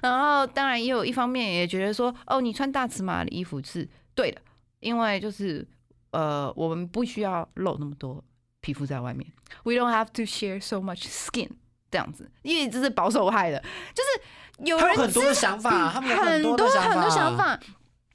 [0.00, 4.40] 然后当然也有一方面也觉得说，哦，你穿大尺码的衣服是对的，
[4.78, 5.66] 因为就是
[6.12, 8.22] 呃，我们不需要露那么多
[8.62, 9.30] 皮肤在外面
[9.64, 11.50] ，we don't have to share so much skin
[11.90, 13.62] 这样子，因为这是保守派的，
[13.94, 17.36] 就是有人很多的想法，他们很多很多想。
[17.36, 17.60] 法。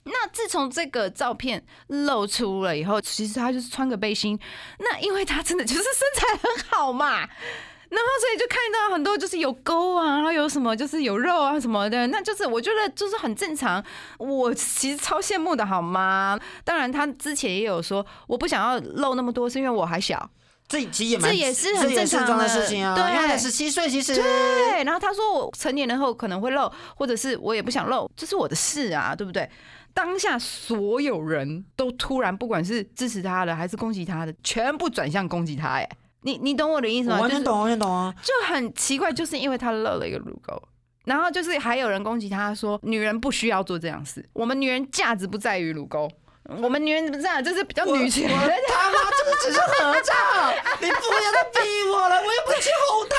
[0.10, 4.40] 那自从这个照片露出了以后，其实他就是穿个背心，
[4.80, 7.28] 那因为他真的就是身材很好嘛，
[7.90, 13.84] 然后所以就看到很多就是有沟啊，然后有什么就是有肉啊什么的，那就是我觉得就是很正常。
[14.18, 16.40] 我其实超羡慕的好吗？
[16.64, 20.30] 当然他之前也有说，我不想要露那么多，是因为我还小。
[20.68, 22.94] 这其实也蛮，这也是很正常的的事情啊。
[22.94, 29.50] 对十七岁，其实对，然后他说我成年人后可能会露，或者是我也不想露，这是我的事啊，对不对？
[29.94, 35.70] 当下所有人都突然，不管是支持他的还是攻击他的，全部转向攻击他。
[35.70, 35.90] 哎，
[36.28, 37.16] 你你懂我的意思吗？
[37.16, 38.14] 我完全懂，完全懂啊。
[38.22, 40.62] 就很奇怪，就是因为他露了一个乳沟，
[41.06, 46.12] 然后就是还有人攻击他说，女人不需要做这样事，我们女人价值不在于乳沟，
[46.62, 48.30] 我们女人不是啊，这是比较女权。
[48.30, 50.14] 我我他妈这个只是合照，
[50.82, 51.60] 你不要再逼
[51.90, 53.18] 我了，我又不是去红毯。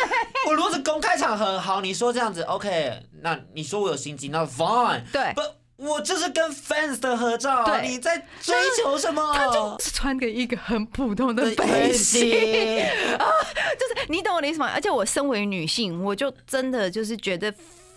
[0.46, 5.02] 我如果是公开场合，好，你说这样子，OK，那你说我有心机，那 fine。
[5.12, 5.42] 对不，
[5.80, 9.32] 我就是跟 fans 的合照，对你在追求什么？
[9.34, 12.82] 他就是穿给一个很普通的对背心，
[13.18, 13.26] 啊，
[13.78, 14.70] 就是你懂我的意思吗？
[14.74, 17.52] 而且我身为女性，我就真的就是觉得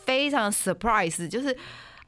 [0.05, 1.55] 非常 surprise，就是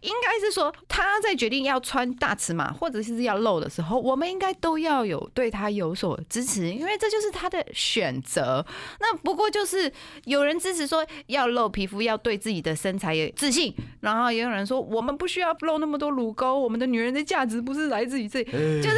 [0.06, 8.66] 应该是说他在决定要穿大尺码或者是要露的时候，我们应该都要有对他有所支持，因为这就是他的选择。
[9.00, 9.92] 那不过就是
[10.26, 18.98] 有人支持说要露皮肤，要对自己的身材有自信，然后也有人说我们不需要露那么多乳沟，我们的女人的价值不是来自于这，就是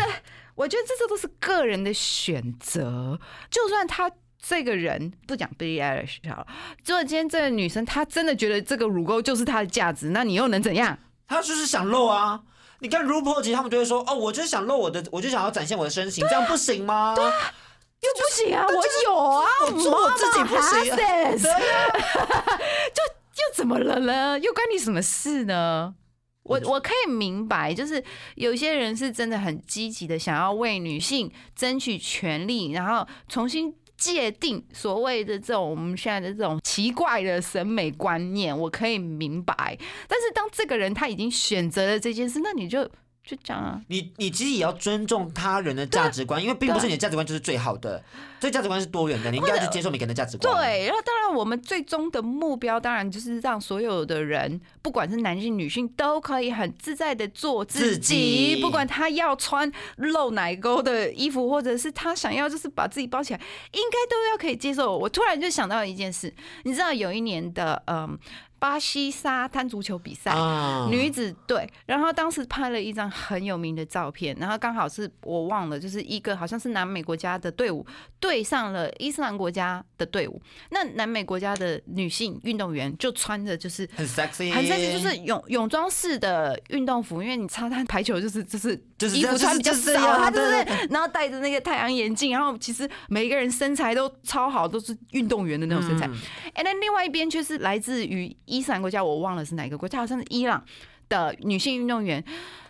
[0.55, 3.19] 我觉得这些都是个人的选择，
[3.49, 4.11] 就算他。
[4.41, 6.47] 这个人不讲 Billie Eilish 好了，
[6.85, 10.97] 如果今天这个女生她真的觉得这个乳沟就是她的价值，那你又能怎样？
[11.27, 12.41] 她就是想露啊。
[12.79, 17.15] 你看 RuPaul 其实他们就会说，哦，我就是想露我的，我就想要展现我的身形，这样不行吗？
[17.17, 18.73] 又不行啊，我
[19.03, 21.31] 有啊，我做我自己不行对啊
[22.93, 24.37] 就又怎么了呢？
[24.37, 25.95] 又关你什么事呢？
[26.43, 28.01] 我我可以明白，就是
[28.35, 39.77] 有些人是真的很积极的，想要为女性争取权利，然后重新界定所谓的这种我们现在的这种奇怪的审美观念，我可以明白。
[40.07, 42.89] 但是当这个人他已经选择了这件事，那你就
[43.27, 48.01] 就讲啊，你你其实也要尊重他人的价值观，因为并不是你的价值观就是最好的，
[48.39, 63.41] 这价值观是多元的，你应该要去接受每个人的价值观。，对，然后当然我们最终的目标当然就是让所有的人，不管是男性女性，都可以很自在的做自自己不管他要穿露奶沟的衣服，或者是他想要就是把自己包起来，
[63.73, 64.97] 应该都要可以接受。
[64.97, 68.17] 我突然就想到一件事，你知道有一年的嗯
[68.59, 77.85] 巴西沙滩足球比赛，啊女子队，然后当时拍了一张很有名的照片，然后刚好是我忘了，就是一个好像是南美国家的队伍
[78.19, 80.41] 对上了伊斯兰国家的队伍。
[80.71, 96.07] 那南美国家的女性运动员就穿着就是很 sexy，很 sexy，就是泳泳装式的运动服，因为你沙滩排球就是就是就是衣服穿比较少，就是这样他就是然后戴着那个太阳眼镜，然后其实每一个人身材都超好，都是运动员的那种身材。
[96.07, 96.15] 嗯
[96.53, 100.63] 哎，那另外一边却是来自于伊斯兰国家，我忘了是哪个国家，好像是伊朗
[101.07, 102.23] 的女性运动员。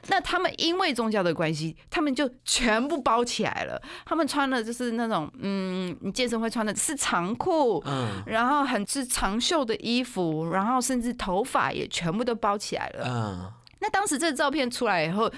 [0.09, 3.81] 那他们因为宗教的关系，他们就全部包起来了。
[4.05, 13.05] 他们穿的就是那种，嗯，你健身会穿的是长裤，嗯然后很是长袖的衣服，然后甚至头发也全部都包起来了。
[13.05, 15.29] 嗯，那当时这个照片出来以后，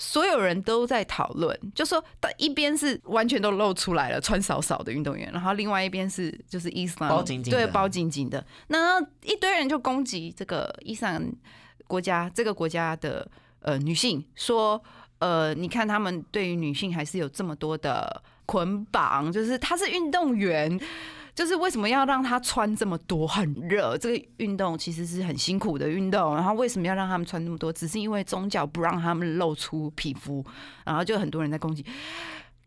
[0.00, 2.02] 所有人都在讨论，就说
[2.36, 8.42] 一边是完全都露出来了，穿少少的运动员，然后另外一边是就是伊斯兰包紧紧的对，包紧紧的。
[8.68, 11.30] 那一堆人就攻击这个伊斯兰
[11.88, 13.28] 国家这个国家的
[13.60, 14.80] 呃女性，说
[15.18, 20.80] 呃，你看他们对于女性还是有这么多的捆绑，就是她是运动员。
[21.38, 23.24] 就是为什么要让他穿这么多？
[23.24, 26.34] 很热，这个运动其实是很辛苦的运动。
[26.34, 27.72] 然后为什么要让他们穿那么多？
[27.72, 30.44] 只是因为宗教不让他们露出皮肤，
[30.84, 31.86] 然后就很多人在攻击。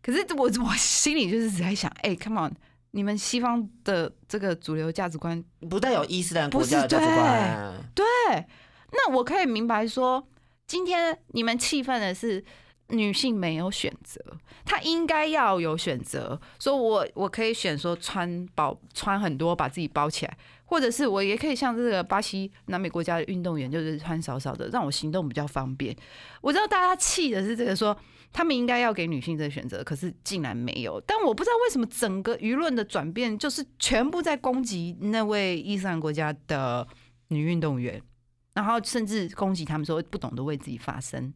[0.02, 2.54] 可是我我心里就是只在想，哎、c o m e on，
[2.92, 8.04] 你们西方的这个主流价值观不带有伊斯兰国家的价值观，对，
[8.90, 10.26] 那我可以明白说，
[10.66, 12.42] 今天你们气愤的是
[12.88, 14.20] 女性没有选择，
[14.64, 16.40] 她应该要有选择。
[16.58, 25.96] 说我我可以选说穿包穿很多，把自己包起来，或者是我也可以像这个巴西南美国家的运动员，就是穿少少的，让我行动比较方便。
[26.40, 27.96] 我知道大家气的是这个说。
[28.34, 30.98] 他们应该要给女性这个选择，可是竟然没有。
[31.02, 36.88] 但我不知道为什么整个舆论的转变，就是全部在攻击那位伊斯兰国家的
[37.28, 38.00] 女运动员，
[38.54, 41.30] 然后甚至攻击他们说不懂得为自己发声，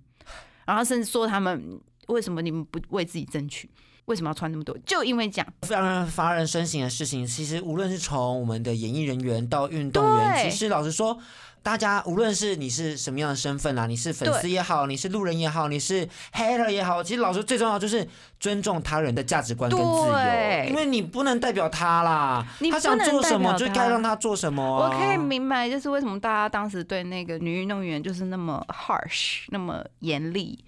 [0.67, 3.71] 然后甚至说他们为什么你们不为自己争取，
[4.05, 4.77] 为什么要穿那么多？
[4.85, 7.27] 就因为这样，非常发人深省的事情。
[7.27, 11.19] 其实无论是从我们的演艺人员到运动员，其实老实说，
[11.67, 18.07] 大家无论是你是什么样的身份啦，你是粉丝也好，你是路人也好，你是 hater 也好，其实老师最重要就是
[18.39, 30.65] 尊重他人的价值观跟自由，对因为你不能代表他啦，你他想做什么就该让他做什么啊、我可以明白，就是为什么大家当时对那个女运动员就是那么 harsh，那么严厉。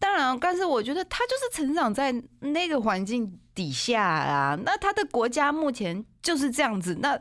[0.00, 6.98] 当然，但是我觉得她就是成长在那个环境底下啊，那她的国家目前就是这样子。
[7.00, 7.16] 那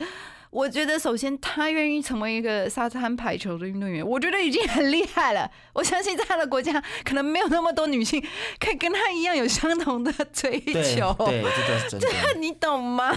[0.49, 5.49] 我觉得，首先他愿意成为一个沙滩排球的运动员，我觉得已经很厉害了。
[5.73, 8.21] 我相信在他的国家，可能没有那么多女性
[8.59, 11.13] 可以跟他一样有相同的 追求。
[11.19, 12.07] 对，这都是真的。
[12.39, 13.13] 你懂吗？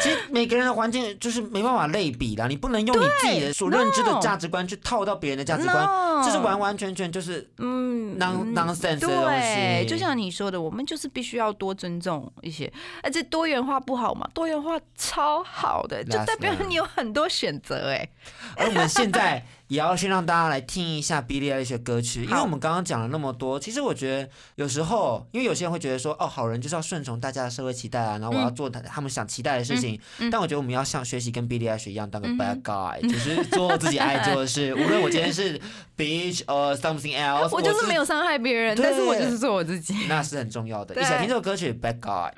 [0.00, 9.88] 其实每个人的环境就是没办法类比啦，你不能用你自己的所认知的价值观去套到别人的价值观 No 这是完完全全就是嗯 non nonsense 的东对，西。
[9.88, 14.28] 就像你说的，我们就是必须要多尊重一些，而且多元化不好嘛？
[14.32, 18.08] 多元化超好的，就代表 你有很多选择哎。
[18.56, 30.30] 而我们现在也要先让大家来听一下 Billie Eilish 的歌曲，因为我们刚刚讲了那么多，其实我觉得有时候，因为有些人会觉得说，哦，好人就是要顺从大家的社会期待啊，然后我要做他他们想期待的事情，嗯。
[30.30, 35.58] 但我觉得我们要像学习跟 Billie Eilish 一样，当个 bad guy，、就是做自己爱做的事，无论我今天是
[35.96, 39.94] beach or something else，我就是没有伤害别人，对但是我就是做我自己。
[40.08, 40.94] 那是很重要的。
[40.94, 41.02] 对。
[41.02, 42.34] 一起来听这首歌曲《Bad Guy》，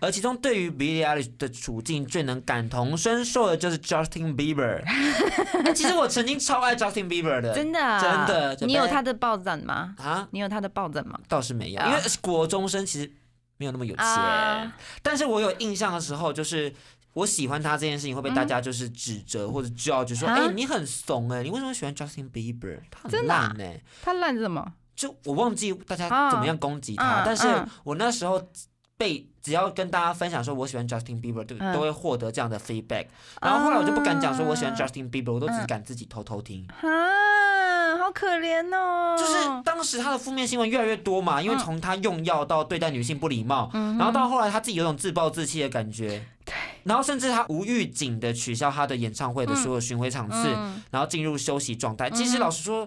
[0.00, 4.82] 而其中对于 Billie Eilish 的处境最能感同身受的就是 Justin Bieber。
[5.64, 9.94] 哎其实我曾经超爱 Justin Bieber 的，真的啊真的你有他的抱枕吗？
[9.98, 11.18] 啊，你有他的抱枕吗？
[11.28, 13.12] 倒是没有，啊因为国中生其实
[13.56, 14.04] 没有那么有钱。
[14.04, 16.72] 啊但是我有印象的时候，就是
[17.14, 22.78] 我喜欢他这件事情会被大家就是指责或者 judge 说，啊哎、你很怂哎、你为什么喜欢 Justin Bieber？
[22.90, 24.72] 他很烂哎、他烂什么？
[24.94, 28.40] 就我忘记大家啊怎么样攻击他，嗯但是嗯我那时候
[28.96, 33.06] 被只要跟大家分享说我喜欢 Justin Bieber，都、嗯都会获得这样的 feedback。
[33.40, 36.68] 然后后来我就不敢讲说我喜欢啊 Justin Bieber，我都只嗯敢自己偷偷听。
[36.82, 39.16] 啊，好可怜哦。
[39.18, 46.22] 就是当时他的负面新闻越来越多嘛，因为嗯从他用药到对待女性不礼貌，然后到后来他自己有种自暴自弃的感觉。
[46.44, 46.54] 对。
[46.84, 52.10] 然后甚至他无预警的取消他的演唱会的所有巡回场次，嗯然后进入休息状态。
[52.10, 52.86] 其实老实说，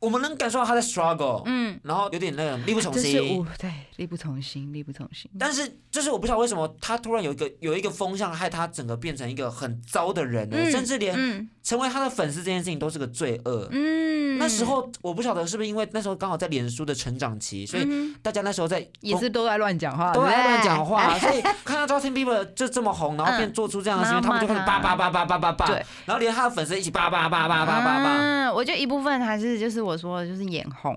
[0.00, 3.46] 我们能感受到他在 struggle，嗯，然后有点那种力不从心。
[3.58, 5.30] 对力不从心，力不从心。
[5.38, 13.66] 但是就是我不知道为什么他突然有一个有一个风向，害他整个变成一个很糟的人甚至连嗯成为他的粉丝这件事情都是个罪恶。
[13.72, 28.16] 嗯，那时候我不晓得是不是因为那时候刚好在脸书的成长期，所以嗯大家那时候在也是都在乱讲话，都在乱讲话， 所以看到 Justin Bieber 就这么红，然后便做出这样的行为，嗯他们就开始叭叭叭叭叭叭叭，对然后连他的粉丝一起叭叭叭叭叭叭叭。
[28.18, 30.94] 嗯，我觉得一部分还是就是我说的，就是眼红，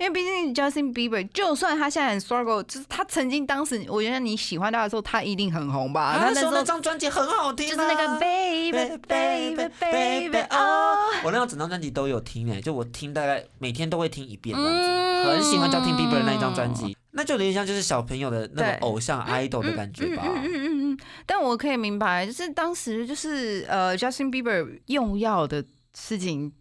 [0.00, 6.16] 因为毕竟 Justin Bieber，就算他现在很 struggle，就是他曾经当时，我觉得你喜欢他的时候，他一定很红吧？
[6.18, 15.04] 他那时候那张专辑很好听啊，就是那个 baby baby baby 哦，我那张整张专辑都有听诶，就我听大概每天都会听一遍这样子，嗯。
[15.24, 18.78] 很喜欢 Justin Bieber 的那一张专辑，那就有点像就是小朋友的那对。
[18.78, 20.22] 种偶像 idol 的感觉吧。
[20.26, 25.64] 嗯嗯嗯嗯，但我可以明白，就是当时就是呃，Justin Bieber 用药的
[25.94, 26.52] 事情，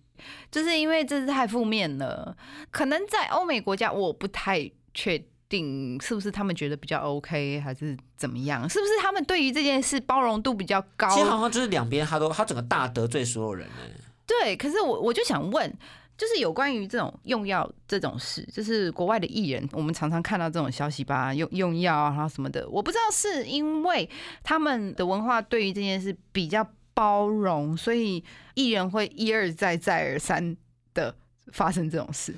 [0.49, 2.38] 就是因为这是太负面了，
[2.72, 5.22] 可能在欧美国家我不太确
[5.53, 8.67] 定是不是他们觉得比较 OK，还是怎么样？
[8.67, 11.07] 是不是他们对于这件事包容度比较高？
[11.09, 13.75] 其实好像就是两边他都他整个大得罪所有人呢。
[14.25, 15.71] 对，可是我我就想问，
[16.17, 24.09] 就是有关于这种用药这种事，就是国外的艺人，我们常常看到这种消息吧，用用药啊，然后什么的，我不知道是因为
[24.41, 28.23] 他们的文化对于这件事比较包容，所以
[28.55, 30.55] 艺人会一而再再而三
[30.93, 31.13] 的
[31.51, 32.33] 发生这种事。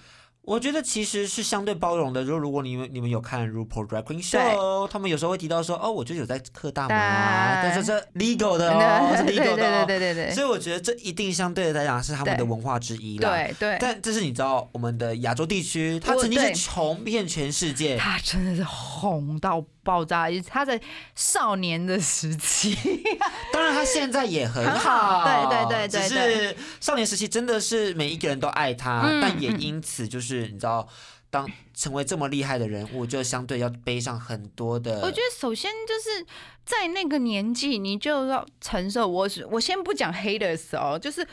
[0.46, 2.24] 我觉得其实是相对包容的。
[2.24, 9.86] 就如果你们你们有看 RuPaul Drag Queen Show，他们有时候会提到说，哦，我就有在嗑大麻，对但是这 legal 的哦，是对 legal 的哦。
[9.86, 13.30] 对对对对所以我觉得这一定相对来讲是他们的文化之一啦。
[13.30, 17.98] 对对，但这是你知道，我们的亚洲地区，它曾经是对红遍全世界。
[17.98, 20.82] 它真的是红到爆炸，他在
[21.16, 22.76] 少年的时期。
[23.54, 30.86] 当然，他现在也很很好，好 对对对对只是少年时期真的是每一个人都爱他，嗯但也因此就是你知道，
[31.30, 35.02] 当成为这么厉害的人物，就相对要背上很多的。
[35.02, 36.26] 我觉得首先就是
[36.66, 39.08] 在那个年纪，你就要承受。
[39.08, 41.28] 我是我先不讲 haters 哦，就是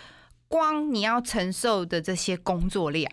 [0.49, 3.11] 光你要承受的这些工作量，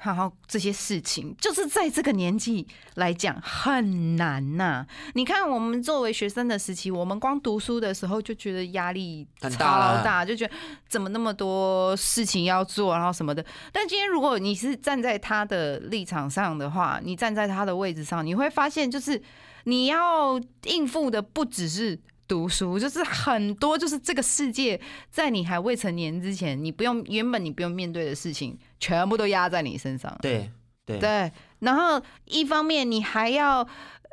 [0.00, 10.54] 然后这些事情，就是在这个年纪来讲很难呐、你看，我们作为学生的时期，我们光读书的时候就觉得压力很超大大，就觉得
[10.88, 13.44] 怎么那么多事情要做，然后什么的。
[13.72, 19.20] 但今天如果你是站在他的立场上的话，你站在他的位置上，你会发现，就是
[19.64, 24.78] 你要应付的不只是读书，就是很多，就是这个世界
[25.10, 30.14] 在你还未成年之前，你不用原本你不用面对的事情，全部都压在你身上。
[30.20, 30.50] 对
[30.84, 33.66] 对对，然后一方面你还要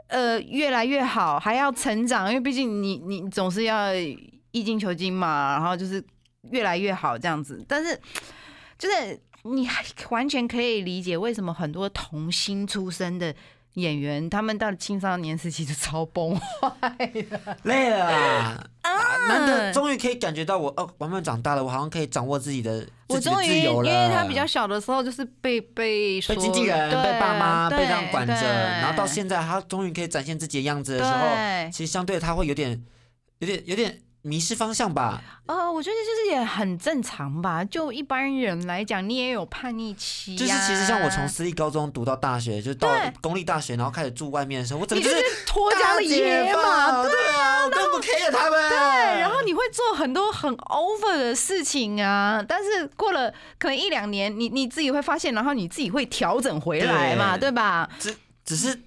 [0.07, 6.03] 呃越来越好，还要成长，因为毕竟你你总是要一金求精嘛，然后就是
[6.51, 7.63] 越来越好这样子。
[7.68, 7.99] 但是
[8.78, 13.36] 就是你还完全可以理解为什么很多童星出身的
[13.76, 17.57] 演员，他们到了青少年时期就超崩坏的。
[17.63, 18.67] 累了啦。
[18.82, 18.91] 啊
[19.28, 23.89] 难得终于可以感觉到我哦，慢慢长大了，我好像可以掌握自己的自己的我终于，由了。
[23.89, 32.84] 为他比较小的时候，就是被被说被经纪人、被爸妈、被这样管着，然后到现在他终于可以展现自己的样子的时候，其实相对他会有点、
[33.39, 35.21] 有点、有点迷失方向吧。
[35.45, 37.63] 呃，我觉得就是也很正常吧。
[37.63, 42.89] 就一般人来讲，你也有叛逆期、啊，就是其实像我从私立高中读到大学，就到
[43.21, 48.69] 公立大学，然后开始住外面的时候，我整你个就是是脱缰的野马，对啊，我根本不 care 他们。
[48.69, 48.78] 对，
[49.21, 57.88] 然后你会做很多很 over 的事情啊，但是过了可能一两年，你你自己会发现，然后你自己会调整回来嘛，对对吧？
[57.99, 58.80] 只只是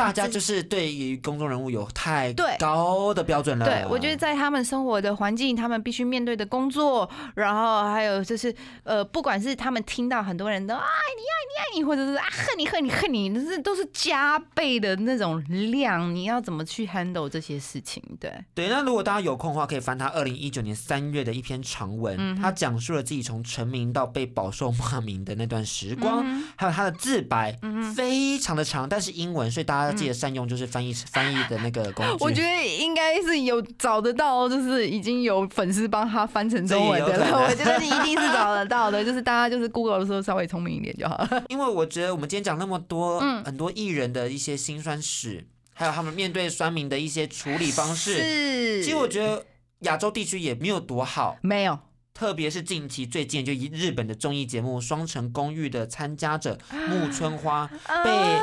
[0.00, 3.66] 大家就是对于公众人物有太高的标准了。
[3.66, 18.02] 对，我觉得在他们生活的环境，他们必须面对的工作，然后还有就是呃，不管是他们听到很多人都爱你爱你爱你，或者是啊恨你恨你恨你，这是都是加倍的那种量，你要怎么去 handle 这些事情？
[18.18, 27.58] 对，对，那如果大家有空的话，可以翻他二零一九年三月的一篇长文，嗯他讲述了自己从成名到被饱受骂名的那段时光，嗯还有他的自白，
[27.94, 32.24] 非常的长，但是英文，所以大家记得善用就是翻译、翻译的那个工具。
[32.24, 37.46] 我觉得应该是有找得到，就是已经有粉丝帮他翻成中文的了。
[37.48, 41.44] 我觉得你一定是找得到的， 就是大家就是 Google 的时候稍微聪明一点就好了。
[41.48, 49.44] 因为我觉得我们今天讲那么多，嗯很多艺人的一些辛酸史，还有他们面对酸民的一些处理方式，是，其实我觉得
[49.80, 51.36] 亚洲地区也没有多好。
[51.42, 51.78] 没有。
[52.12, 57.66] 特别是近期最近，就以日本的综艺节目《双城公寓》的参加者木村花
[58.04, 58.42] 被、啊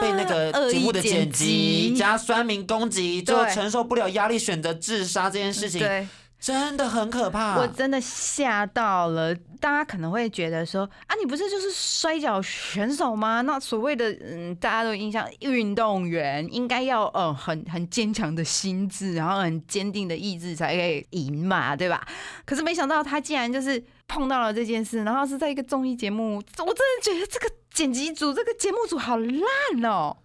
[0.00, 6.06] 被那个节目的剪辑加酸民攻击，就对承受不了压力，选择自杀这件事情，对，
[6.40, 7.58] 真的很可怕。
[7.58, 9.34] 我真的吓到了。
[9.60, 13.40] 大家可能会觉得说啊，你不是就是摔跤选手吗？
[13.40, 22.06] 那所谓的嗯，大家都印象，运动员应该要呃很很坚强的心智，然后很坚定的意志才可以赢嘛，对吧？
[22.44, 30.16] 可是没想到他竟然就是碰到了这件事，然后是在一个综艺节目，我真的觉得这个剪辑组、这个节目组好烂哦、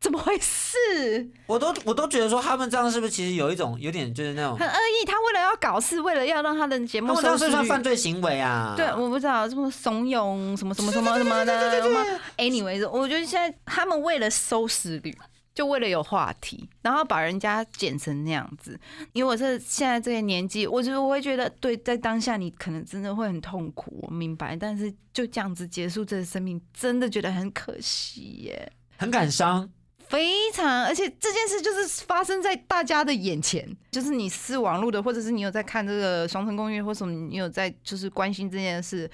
[0.00, 1.30] 怎么回事？
[1.46, 8.74] 我都我都觉得说他们这样是不是其实有一种有点就是那种，很恶意，他为了要搞事，为了要让他的节目他们这样算犯罪行为啊？
[8.76, 12.04] 对，我不知道什么怂恿什么什么什么什么的什么。
[12.36, 15.16] Anyway，我觉得现在他们为了收视率，
[15.58, 18.78] 就为了有话题，然后把人家剪成那样子。
[19.12, 24.54] 因为我是现在这个年纪，我就我会觉得，对，在当下你可能真的会很痛苦，我明白。
[24.54, 28.72] 但是就这样子结束这个生命，真的觉得很可惜耶。
[28.98, 29.68] 很感伤。
[30.06, 39.10] 非常，而且这件事就是发生在大家的眼前，就是你是网络的，或者是你有在看这个《双城公寓》，或什么，你有在就是关心这件事。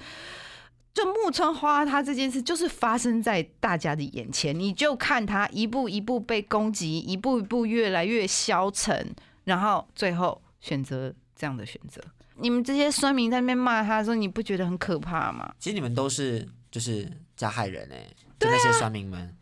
[0.95, 12.01] 就木村花他这件事，就是发生在大家的眼前，你就看他一步一步被攻击，一步一步越来越消沉，然后最后选择这样的选择。
[12.37, 15.53] 你们这些酸民在那边骂他的时候，你不觉得很可怕吗？
[15.59, 18.07] 其实你们都是就是加害人哎、
[18.39, 19.35] 就那些酸民们。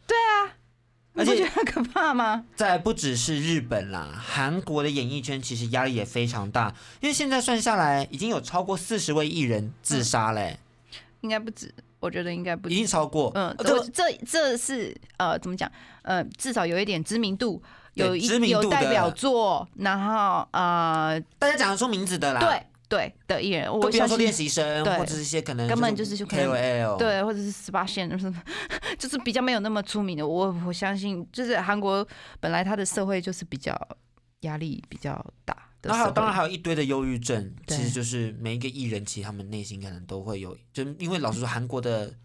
[1.16, 2.44] 而且你不觉得很可怕吗？
[2.56, 10.58] 在不只是日本啦，韩国的演艺圈其实压力也非常大，因为现在算下来已经有超过四十位艺人自杀嘞、
[11.24, 12.78] 应该不止，我觉得应该不止已。
[12.78, 13.32] 经超过。
[13.34, 15.70] 嗯，呃这这这是呃，怎么讲？
[16.04, 17.62] 呃，至少有一点知名度，
[17.96, 28.32] 有一知名度的有代表作，然后呃，大家讲得出名字的啦，，对对的艺人，我相信不要说练习生对或者是一些可能根本就是 KOL，，对，或者是十八线，就 是
[29.00, 30.28] 就是比较没有那么出名的。
[30.28, 32.06] 我我相信，就是韩国
[32.40, 33.76] 本来它的社会就是比较
[34.42, 36.14] 压力比较大的然后还有。
[36.14, 42.16] 当然还有一堆的忧郁症，其实就是每一个艺人其实他们内心可能都会有，就因为老实说韩国的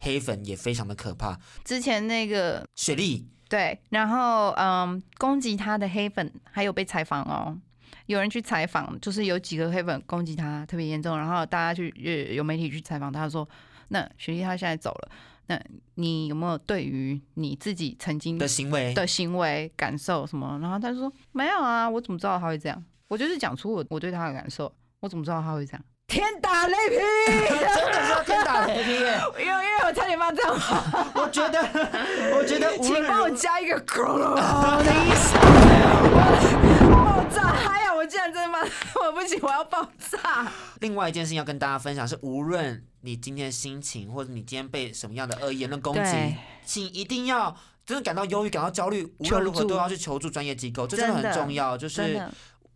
[0.00, 7.56] 黑粉也非常的可怕，之前那个雪莉对，然后嗯，攻击他的黑粉还有被采访哦，
[8.06, 13.48] 有人去采访，就是有几个黑粉攻击他特别严重，然后大家去呃有媒体去采访他说，
[13.88, 15.08] 那雪莉她现在走了，
[15.46, 15.60] 那
[15.94, 20.58] 你有没有对于你自己曾经的行为，的行为感受什么？
[20.60, 22.84] 然后他就说没有啊，我怎么知道他会这样？
[23.08, 25.82] 我就是讲出我我对他的感受，我怎么知道他会这样？
[26.06, 26.96] 天打雷劈！
[27.48, 29.18] 真的是要天打雷劈耶！
[29.40, 30.82] 因为因为我差点骂脏话，
[31.16, 31.58] 我觉得，
[32.36, 34.34] 我觉得无请论帮我如加一个咕噜
[34.84, 35.34] 的意思。
[36.92, 37.48] 爆炸！
[37.54, 40.46] 嗨呀我竟然真的骂，我不行，我要爆炸！
[40.80, 51.76] 另外一件事情要跟大家分享是，无论你今天心情或者你今天被什么样的恶意言论攻击对，请一定要真的感到忧郁、感到焦虑，无论如何都要去求助专业机构，这真的很重要。
[51.76, 52.22] 就是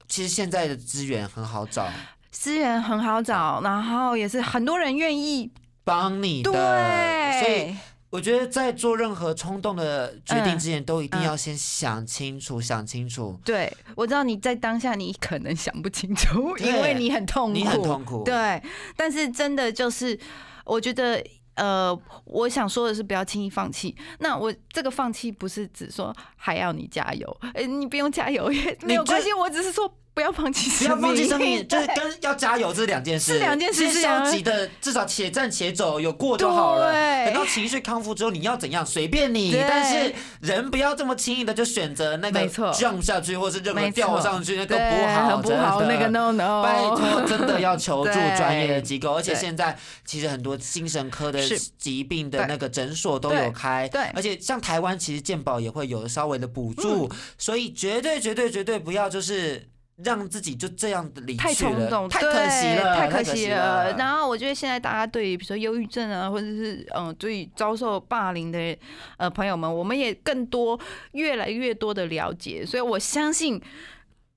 [0.08, 1.86] 其实现在的资源很好找，
[2.30, 5.50] 资源很好找，然后也是很多人愿意。
[5.84, 7.76] 帮你的，对，所以
[8.10, 13.38] 我觉得在做任何冲动的决定嗯之前，都一定要先想清楚，想清楚。
[13.44, 18.62] 对，我知道你在当下你可能想不清楚，因为你很痛苦，你很痛苦对，
[18.96, 20.18] 但是真的就是，
[20.64, 21.24] 我觉得。
[21.58, 21.92] 呃，
[22.24, 23.94] 我想说的是，不要轻易放弃。
[24.20, 29.32] 那我这个放弃不是指说还要你加油，呃，你不用加油也没有关系。
[29.32, 36.92] 我只是说不要放弃不生命，要放弃生命， 就是跟要加油这是两件事，是两件事是消极的，至少且战且走，有过就好了。
[37.24, 42.72] 等到情绪康复之后，你要怎样随便你，但是人不要这么轻易的就选择那个没错。
[42.72, 49.40] jump 下去，或是任何掉上去，那个不好，很不好，那个 no no，拜托，真的要求助对 专业的机构，而且对。
[49.40, 51.40] 现在其实很多精神科的
[51.78, 54.10] 疾病的那个诊所都有开，对对。
[54.14, 57.16] 而且像台湾其实健保也会有稍微的补助，嗯。
[57.38, 59.68] 所以绝对绝对绝对不要就是
[60.04, 63.96] 让自己就这样的离太去了，冲动，太可惜了，太可可惜了了。。
[63.96, 68.76] 然后我觉得现在大家对于比如说忧郁症啊，或者是嗯，对于遭受霸凌的
[69.16, 70.78] 呃朋友们，我们也更多
[71.12, 73.60] 越来越多的了解，所以我相信。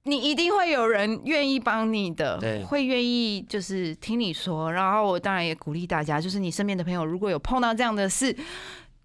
[0.03, 4.73] 你一定会有人愿意帮你的对，会愿意就是听你说。
[4.73, 8.35] 然后我当然也鼓励大家，就是你身边的朋友如果有碰到这样的事，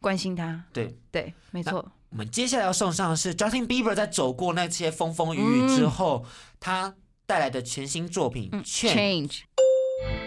[0.00, 0.64] 关心他。
[0.72, 1.86] 对对，没错。
[2.10, 6.24] 我们接下来要送上的是 Justin Bieber 在走过那些风风雨雨之后，
[6.60, 6.94] 他
[7.26, 8.50] 带来的全新作品。
[8.64, 9.40] ，change。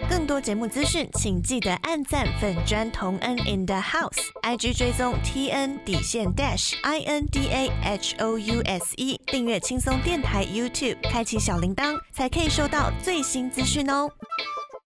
[0.08, 8.36] 更多节目资讯，请记得按赞粉砖同恩 in the house，IG 追踪 T N 底线 dash I N D A H O
[8.36, 14.10] U S E，订阅轻松电台 YouTube，开启小铃铛，才可以收到最新资讯哦。